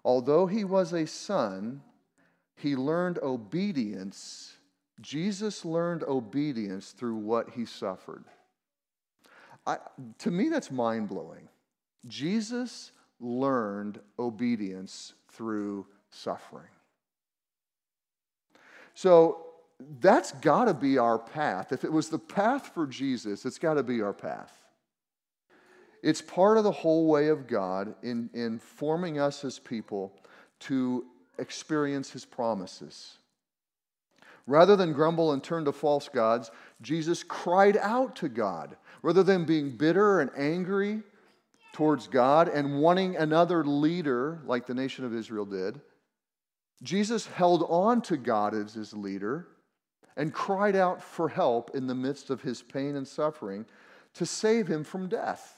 Although 0.03 0.45
he 0.45 0.65
was 0.65 0.91
a 0.91 1.07
son, 1.07 1.81
he 2.57 2.75
learned 2.75 3.19
obedience. 3.19 4.57
Jesus 4.99 5.63
learned 5.63 6.03
obedience 6.03 6.91
through 6.91 7.15
what 7.15 7.51
he 7.51 7.65
suffered. 7.65 8.25
I, 9.65 9.77
to 10.17 10.29
me, 10.29 10.49
that's 10.49 10.71
mind 10.71 11.07
blowing. 11.07 11.47
Jesus 12.05 12.91
learned 13.23 13.99
obedience 14.19 15.13
through 15.29 15.87
suffering. 16.09 16.67
So 18.93 19.45
that's 19.99 20.31
got 20.33 20.65
to 20.65 20.73
be 20.73 20.97
our 20.97 21.17
path. 21.17 21.71
If 21.71 21.83
it 21.83 21.91
was 21.91 22.09
the 22.09 22.19
path 22.19 22.71
for 22.73 22.85
Jesus, 22.85 23.45
it's 23.45 23.57
got 23.57 23.75
to 23.75 23.83
be 23.83 24.01
our 24.01 24.13
path. 24.13 24.53
It's 26.03 26.21
part 26.21 26.57
of 26.57 26.65
the 26.65 26.71
whole 26.71 27.07
way 27.07 27.29
of 27.29 27.47
God 27.47 27.95
in, 28.03 28.29
in 28.33 28.59
forming 28.59 29.19
us 29.19 29.45
as 29.45 29.57
people 29.57 30.13
to 30.59 31.05
experience 31.39 32.11
his 32.11 32.25
promises. 32.25 33.17
Rather 34.45 34.75
than 34.75 34.91
grumble 34.91 35.31
and 35.31 35.41
turn 35.41 35.63
to 35.63 35.71
false 35.71 36.09
gods, 36.09 36.51
Jesus 36.81 37.23
cried 37.23 37.77
out 37.77 38.17
to 38.17 38.27
God. 38.27 38.75
Rather 39.01 39.23
than 39.23 39.45
being 39.45 39.77
bitter 39.77 40.19
and 40.19 40.29
angry, 40.37 41.01
towards 41.73 42.07
God 42.07 42.47
and 42.47 42.79
wanting 42.79 43.17
another 43.17 43.65
leader 43.65 44.39
like 44.45 44.65
the 44.65 44.73
nation 44.73 45.03
of 45.03 45.13
Israel 45.13 45.45
did, 45.45 45.81
Jesus 46.81 47.25
held 47.25 47.65
on 47.67 48.01
to 48.03 48.15
God 48.15 48.53
as 48.53 48.73
his 48.73 48.93
leader 48.93 49.47
and 50.15 50.33
cried 50.33 50.75
out 50.75 51.01
for 51.01 51.27
help 51.27 51.75
in 51.75 51.87
the 51.87 51.95
midst 51.95 52.29
of 52.29 52.41
his 52.41 52.61
pain 52.61 52.95
and 52.95 53.07
suffering 53.07 53.65
to 54.13 54.25
save 54.25 54.67
him 54.67 54.83
from 54.83 55.09
death. 55.09 55.57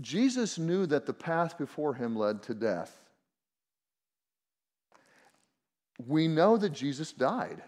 Jesus 0.00 0.58
knew 0.58 0.86
that 0.86 1.06
the 1.06 1.12
path 1.12 1.58
before 1.58 1.94
him 1.94 2.14
led 2.14 2.42
to 2.44 2.54
death. 2.54 2.96
We 6.06 6.28
know 6.28 6.56
that 6.56 6.72
Jesus 6.72 7.12
died, 7.12 7.62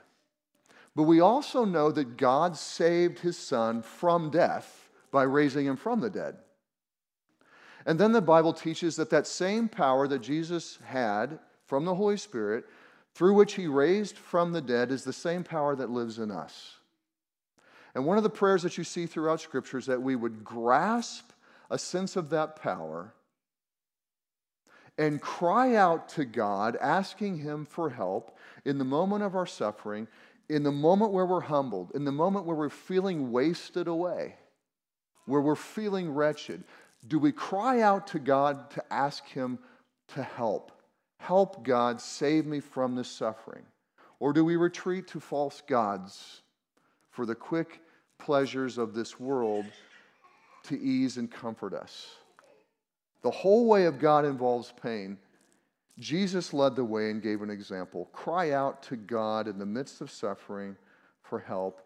but 0.94 1.04
we 1.04 1.20
also 1.20 1.64
know 1.64 1.90
that 1.90 2.16
God 2.16 2.56
saved 2.56 3.18
his 3.20 3.36
son 3.36 3.82
from 3.82 4.30
death 4.30 4.90
by 5.10 5.22
raising 5.22 5.66
him 5.66 5.76
from 5.76 6.00
the 6.00 6.10
dead. 6.10 6.36
And 7.86 7.98
then 7.98 8.10
the 8.12 8.20
Bible 8.20 8.52
teaches 8.52 8.96
that 8.96 9.10
that 9.10 9.28
same 9.28 9.68
power 9.68 10.08
that 10.08 10.18
Jesus 10.18 10.78
had 10.84 11.38
from 11.66 11.84
the 11.84 11.94
Holy 11.94 12.16
Spirit, 12.16 12.64
through 13.14 13.34
which 13.34 13.54
he 13.54 13.68
raised 13.68 14.16
from 14.18 14.52
the 14.52 14.60
dead, 14.60 14.90
is 14.90 15.04
the 15.04 15.12
same 15.12 15.44
power 15.44 15.76
that 15.76 15.88
lives 15.88 16.18
in 16.18 16.32
us. 16.32 16.74
And 17.94 18.04
one 18.04 18.18
of 18.18 18.24
the 18.24 18.30
prayers 18.30 18.62
that 18.64 18.76
you 18.76 18.84
see 18.84 19.06
throughout 19.06 19.40
Scripture 19.40 19.78
is 19.78 19.86
that 19.86 20.02
we 20.02 20.16
would 20.16 20.44
grasp 20.44 21.30
a 21.70 21.78
sense 21.78 22.16
of 22.16 22.28
that 22.30 22.56
power 22.56 23.14
and 24.98 25.20
cry 25.20 25.76
out 25.76 26.08
to 26.10 26.24
God, 26.24 26.76
asking 26.80 27.38
Him 27.38 27.64
for 27.64 27.90
help 27.90 28.36
in 28.64 28.78
the 28.78 28.84
moment 28.84 29.22
of 29.22 29.36
our 29.36 29.46
suffering, 29.46 30.08
in 30.48 30.62
the 30.62 30.72
moment 30.72 31.12
where 31.12 31.26
we're 31.26 31.40
humbled, 31.40 31.92
in 31.94 32.04
the 32.04 32.12
moment 32.12 32.46
where 32.46 32.56
we're 32.56 32.68
feeling 32.68 33.30
wasted 33.30 33.88
away, 33.88 34.34
where 35.26 35.40
we're 35.40 35.54
feeling 35.54 36.10
wretched, 36.12 36.64
do 37.08 37.18
we 37.18 37.32
cry 37.32 37.80
out 37.80 38.06
to 38.08 38.18
God 38.18 38.70
to 38.70 38.92
ask 38.92 39.26
Him 39.26 39.58
to 40.08 40.22
help? 40.22 40.72
Help 41.18 41.64
God 41.64 42.00
save 42.00 42.46
me 42.46 42.60
from 42.60 42.94
this 42.94 43.08
suffering. 43.08 43.64
Or 44.18 44.32
do 44.32 44.44
we 44.44 44.56
retreat 44.56 45.08
to 45.08 45.20
false 45.20 45.62
gods 45.66 46.42
for 47.10 47.26
the 47.26 47.34
quick 47.34 47.80
pleasures 48.18 48.78
of 48.78 48.94
this 48.94 49.20
world 49.20 49.66
to 50.64 50.80
ease 50.80 51.16
and 51.16 51.30
comfort 51.30 51.74
us? 51.74 52.16
The 53.22 53.30
whole 53.30 53.66
way 53.66 53.84
of 53.86 53.98
God 53.98 54.24
involves 54.24 54.72
pain. 54.80 55.18
Jesus 55.98 56.52
led 56.52 56.76
the 56.76 56.84
way 56.84 57.10
and 57.10 57.22
gave 57.22 57.42
an 57.42 57.50
example. 57.50 58.06
Cry 58.12 58.52
out 58.52 58.82
to 58.84 58.96
God 58.96 59.48
in 59.48 59.58
the 59.58 59.66
midst 59.66 60.00
of 60.00 60.10
suffering 60.10 60.76
for 61.22 61.38
help. 61.38 61.80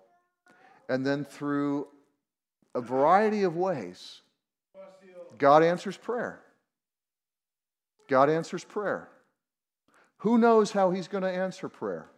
And 0.88 1.06
then 1.06 1.24
through 1.24 1.86
a 2.74 2.80
variety 2.80 3.44
of 3.44 3.56
ways, 3.56 4.22
God 5.38 5.62
answers 5.62 5.96
prayer. 5.96 6.40
God 8.08 8.28
answers 8.28 8.64
prayer. 8.64 9.08
Who 10.18 10.38
knows 10.38 10.72
how 10.72 10.90
He's 10.90 11.08
going 11.08 11.22
to 11.22 11.30
answer 11.30 11.68
prayer? 11.68 12.10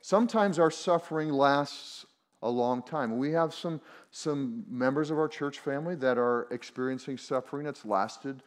Sometimes 0.00 0.58
our 0.58 0.70
suffering 0.70 1.30
lasts 1.30 2.06
a 2.42 2.48
long 2.48 2.82
time. 2.82 3.18
We 3.18 3.32
have 3.32 3.52
some, 3.52 3.80
some 4.10 4.64
members 4.68 5.10
of 5.10 5.18
our 5.18 5.28
church 5.28 5.58
family 5.58 5.96
that 5.96 6.16
are 6.16 6.46
experiencing 6.50 7.18
suffering 7.18 7.64
that's 7.64 7.84
lasted 7.84 8.42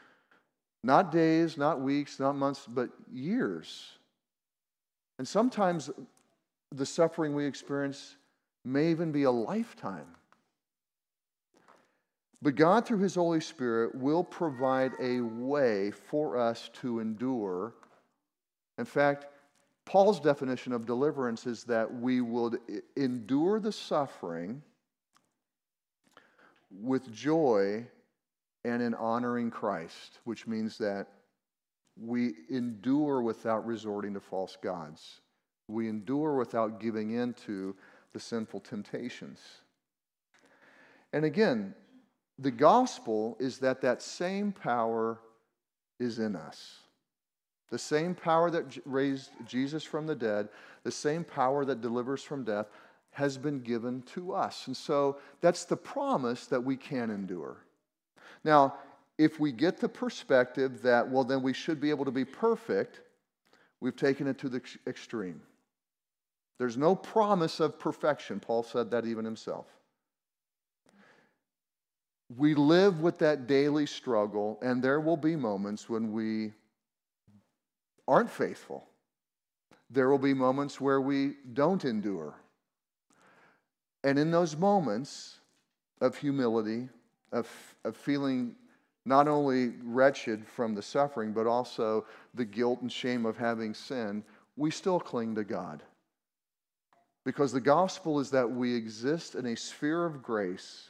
not 0.84 1.12
days, 1.12 1.58
not 1.58 1.82
weeks, 1.82 2.20
not 2.20 2.36
months, 2.36 2.66
but 2.68 2.90
years. 3.12 3.98
And 5.18 5.28
sometimes 5.28 5.90
the 6.72 6.86
suffering 6.86 7.36
we 7.36 7.46
experience 7.46 8.16
may 8.64 8.92
even 8.92 9.12
be 9.12 9.24
a 9.24 9.32
lifetime. 9.32 10.08
But 12.42 12.56
God, 12.56 12.86
through 12.86 13.00
His 13.00 13.16
Holy 13.16 13.42
Spirit, 13.42 13.96
will 13.96 14.24
provide 14.24 14.94
a 15.00 15.22
way 15.22 15.92
for 15.92 16.38
us 16.38 16.70
to 16.82 17.00
endure. 17.00 17.74
In 18.78 18.86
fact, 18.86 19.26
Paul's 19.86 20.20
definition 20.20 20.72
of 20.72 20.86
deliverance 20.86 21.46
is 21.48 21.64
that 21.66 21.94
we 21.94 22.22
would 22.22 22.60
endure 22.96 23.60
the 23.60 23.72
suffering 23.72 24.62
with 26.72 27.12
joy 27.12 27.86
and 28.64 28.82
in 28.82 28.94
honoring 28.94 29.50
Christ, 29.50 30.20
which 30.24 30.48
means 30.48 30.78
that 30.78 31.08
we 31.98 32.34
endure 32.50 33.22
without 33.22 33.66
resorting 33.66 34.14
to 34.14 34.20
false 34.20 34.58
gods. 34.62 35.22
We 35.68 35.90
endure 35.90 36.36
without 36.36 36.80
giving 36.80 37.12
in 37.12 37.34
to 37.46 37.76
the 38.14 38.20
sinful 38.20 38.62
temptations. 38.62 39.40
And 41.12 41.26
again, 41.26 41.74
the 42.42 42.52
gospel 42.52 43.36
is 43.40 43.60
that 43.60 43.82
that 43.82 44.02
same 44.02 44.52
power 44.52 45.20
is 46.00 46.20
in 46.20 46.36
us. 46.36 46.78
The 47.70 47.78
same 47.78 48.16
power 48.16 48.50
that 48.50 48.80
raised 48.86 49.30
Jesus 49.46 49.84
from 49.84 50.08
the 50.08 50.16
dead, 50.16 50.50
the 50.84 50.92
same 50.92 51.24
power 51.24 51.66
that 51.66 51.82
delivers 51.82 52.24
from 52.24 52.44
death, 52.44 52.68
has 53.12 53.38
been 53.38 53.60
given 53.60 54.02
to 54.14 54.34
us. 54.34 54.68
And 54.68 54.76
so 54.76 55.18
that's 55.42 55.66
the 55.66 55.76
promise 55.76 56.46
that 56.48 56.64
we 56.64 56.78
can 56.78 57.10
endure. 57.10 57.58
Now, 58.44 58.76
if 59.18 59.40
we 59.40 59.52
get 59.52 59.78
the 59.78 59.90
perspective 59.90 60.82
that, 60.84 61.10
well, 61.10 61.26
then 61.26 61.42
we 61.42 61.54
should 61.54 61.82
be 61.82 61.90
able 61.90 62.06
to 62.06 62.12
be 62.12 62.26
perfect, 62.26 63.02
we've 63.82 63.96
taken 63.96 64.28
it 64.28 64.38
to 64.40 64.50
the 64.50 64.62
extreme. 64.88 65.42
There's 66.58 66.78
no 66.78 66.96
promise 66.96 67.60
of 67.60 67.78
perfection. 67.78 68.40
Paul 68.40 68.64
said 68.64 68.92
that 68.92 69.06
even 69.06 69.26
himself. 69.26 69.68
We 72.38 72.54
live 72.54 73.02
with 73.02 73.18
that 73.20 73.48
daily 73.48 73.86
struggle, 73.86 74.60
and 74.62 74.84
there 74.84 75.00
will 75.00 75.18
be 75.18 75.36
moments 75.36 75.90
when 75.90 76.12
we 76.12 76.54
aren't 78.08 78.30
faithful. 78.30 78.88
There 79.90 80.10
will 80.10 80.20
be 80.20 80.34
moments 80.34 80.80
where 80.80 81.02
we 81.02 81.34
don't 81.54 81.84
endure. 81.86 82.36
And 84.04 84.20
in 84.20 84.32
those 84.32 84.56
moments 84.56 85.40
of 86.02 86.18
humility, 86.18 86.88
of, 87.32 87.50
of 87.84 87.96
feeling 87.98 88.56
not 89.06 89.28
only 89.28 89.74
wretched 89.84 90.48
from 90.48 90.76
the 90.76 90.82
suffering, 90.82 91.34
but 91.34 91.48
also 91.48 92.06
the 92.36 92.46
guilt 92.46 92.82
and 92.82 92.92
shame 92.92 93.26
of 93.26 93.38
having 93.38 93.74
sinned, 93.74 94.24
we 94.56 94.70
still 94.70 95.00
cling 95.00 95.36
to 95.36 95.44
God. 95.44 95.82
Because 97.26 97.52
the 97.52 97.62
gospel 97.62 98.20
is 98.20 98.30
that 98.32 98.50
we 98.50 98.74
exist 98.74 99.36
in 99.36 99.48
a 99.48 99.56
sphere 99.56 100.06
of 100.06 100.22
grace. 100.22 100.89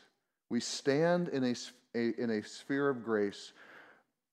We 0.50 0.60
stand 0.60 1.30
in 1.30 1.44
a, 1.44 1.56
a, 1.96 2.22
in 2.22 2.30
a 2.32 2.44
sphere 2.44 2.90
of 2.90 3.04
grace 3.04 3.54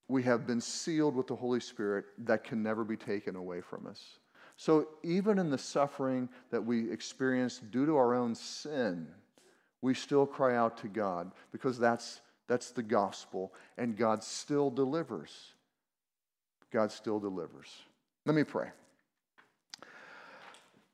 we 0.09 0.23
have 0.23 0.47
been 0.47 0.61
sealed 0.61 1.17
with 1.17 1.27
the 1.27 1.37
Holy 1.37 1.61
Spirit 1.61 2.07
that 2.19 2.45
can 2.45 2.63
never 2.63 2.85
be 2.85 2.97
taken 2.97 3.37
away 3.37 3.61
from 3.61 3.87
us. 3.87 4.19
So, 4.57 4.89
even 5.03 5.39
in 5.39 5.51
the 5.51 5.59
suffering 5.59 6.29
that 6.51 6.65
we 6.65 6.91
experience 6.91 7.59
due 7.59 7.87
to 7.87 7.97
our 7.97 8.15
own 8.15 8.35
sin, 8.35 9.07
we 9.83 9.93
still 9.93 10.27
cry 10.27 10.57
out 10.57 10.79
to 10.79 10.89
God 10.89 11.33
because 11.53 11.79
that's, 11.79 12.21
that's 12.49 12.71
the 12.71 12.83
gospel, 12.83 13.53
and 13.77 13.97
God 13.97 14.23
still 14.23 14.71
delivers. 14.71 15.53
God 16.73 16.91
still 16.91 17.21
delivers. 17.21 17.69
Let 18.25 18.35
me 18.35 18.45
pray. 18.45 18.69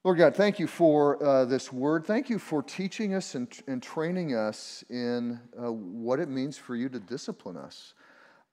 Lord 0.05 0.19
God, 0.19 0.35
thank 0.35 0.59
you 0.59 0.67
for 0.67 1.23
uh, 1.23 1.45
this 1.45 1.73
word. 1.73 2.05
Thank 2.05 2.29
you 2.29 2.41
for 2.41 2.61
teaching 2.61 3.15
us 3.15 3.37
and, 3.37 3.47
and 3.69 3.81
training 3.81 4.35
us 4.35 4.83
in 4.91 5.39
uh, 5.57 5.71
what 5.71 6.19
it 6.19 6.29
means 6.29 6.59
for 6.59 6.75
you 6.75 6.89
to 6.89 6.99
discipline 6.99 7.57
us. 7.57 7.95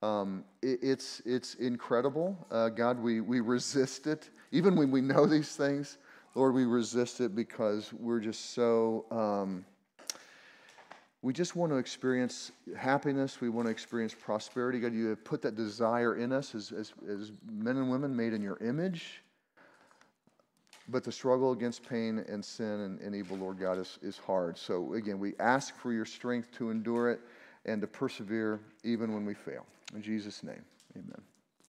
Um, 0.04 0.44
it, 0.62 0.78
it's, 0.84 1.24
it's 1.26 1.56
incredible. 1.56 2.38
Uh, 2.52 2.70
God, 2.70 3.00
we, 3.00 3.22
we 3.22 3.40
resist 3.40 4.06
it. 4.06 4.30
Even 4.52 4.76
when 4.76 4.92
we 4.92 5.02
know 5.02 5.26
these 5.26 5.56
things, 5.56 5.98
Lord, 6.36 6.54
we 6.54 6.66
resist 6.66 7.20
it 7.20 7.36
because 7.36 7.92
we're 7.94 8.20
just 8.20 8.54
so, 8.54 9.06
um, 9.10 9.66
we 11.24 11.34
just 11.34 11.56
want 11.56 11.72
to 11.72 11.78
experience 11.78 12.52
happiness. 12.78 13.42
We 13.42 13.50
want 13.50 13.66
to 13.66 13.72
experience 13.72 14.14
prosperity. 14.14 14.80
God, 14.80 14.94
you 14.94 15.08
have 15.08 15.24
put 15.24 15.42
that 15.42 15.56
desire 15.56 16.16
in 16.16 16.32
us 16.32 16.54
as, 16.54 16.72
as, 16.72 16.94
as 17.10 17.32
men 17.52 17.78
and 17.78 17.90
women 17.90 18.16
made 18.16 18.34
in 18.34 18.44
your 18.44 18.58
image. 18.58 19.24
But 20.92 21.04
the 21.04 21.12
struggle 21.12 21.52
against 21.52 21.88
pain 21.88 22.26
and 22.28 22.44
sin 22.44 22.80
and, 22.82 23.00
and 23.00 23.16
evil, 23.16 23.38
Lord 23.38 23.60
God, 23.60 23.78
is, 23.78 24.00
is 24.02 24.18
hard. 24.18 24.58
So 24.58 24.94
again, 24.94 25.20
we 25.20 25.34
ask 25.40 25.76
for 25.78 25.94
your 25.94 26.06
strength 26.06 26.52
to 26.54 26.72
endure 26.72 27.12
it 27.12 27.20
and 27.66 27.80
to 27.82 27.88
persevere 27.88 28.60
even 28.84 29.14
when 29.14 29.26
we 29.26 29.34
fail. 29.34 29.66
In 29.94 30.02
Jesus' 30.02 30.44
name, 30.44 30.64
amen. 30.96 31.22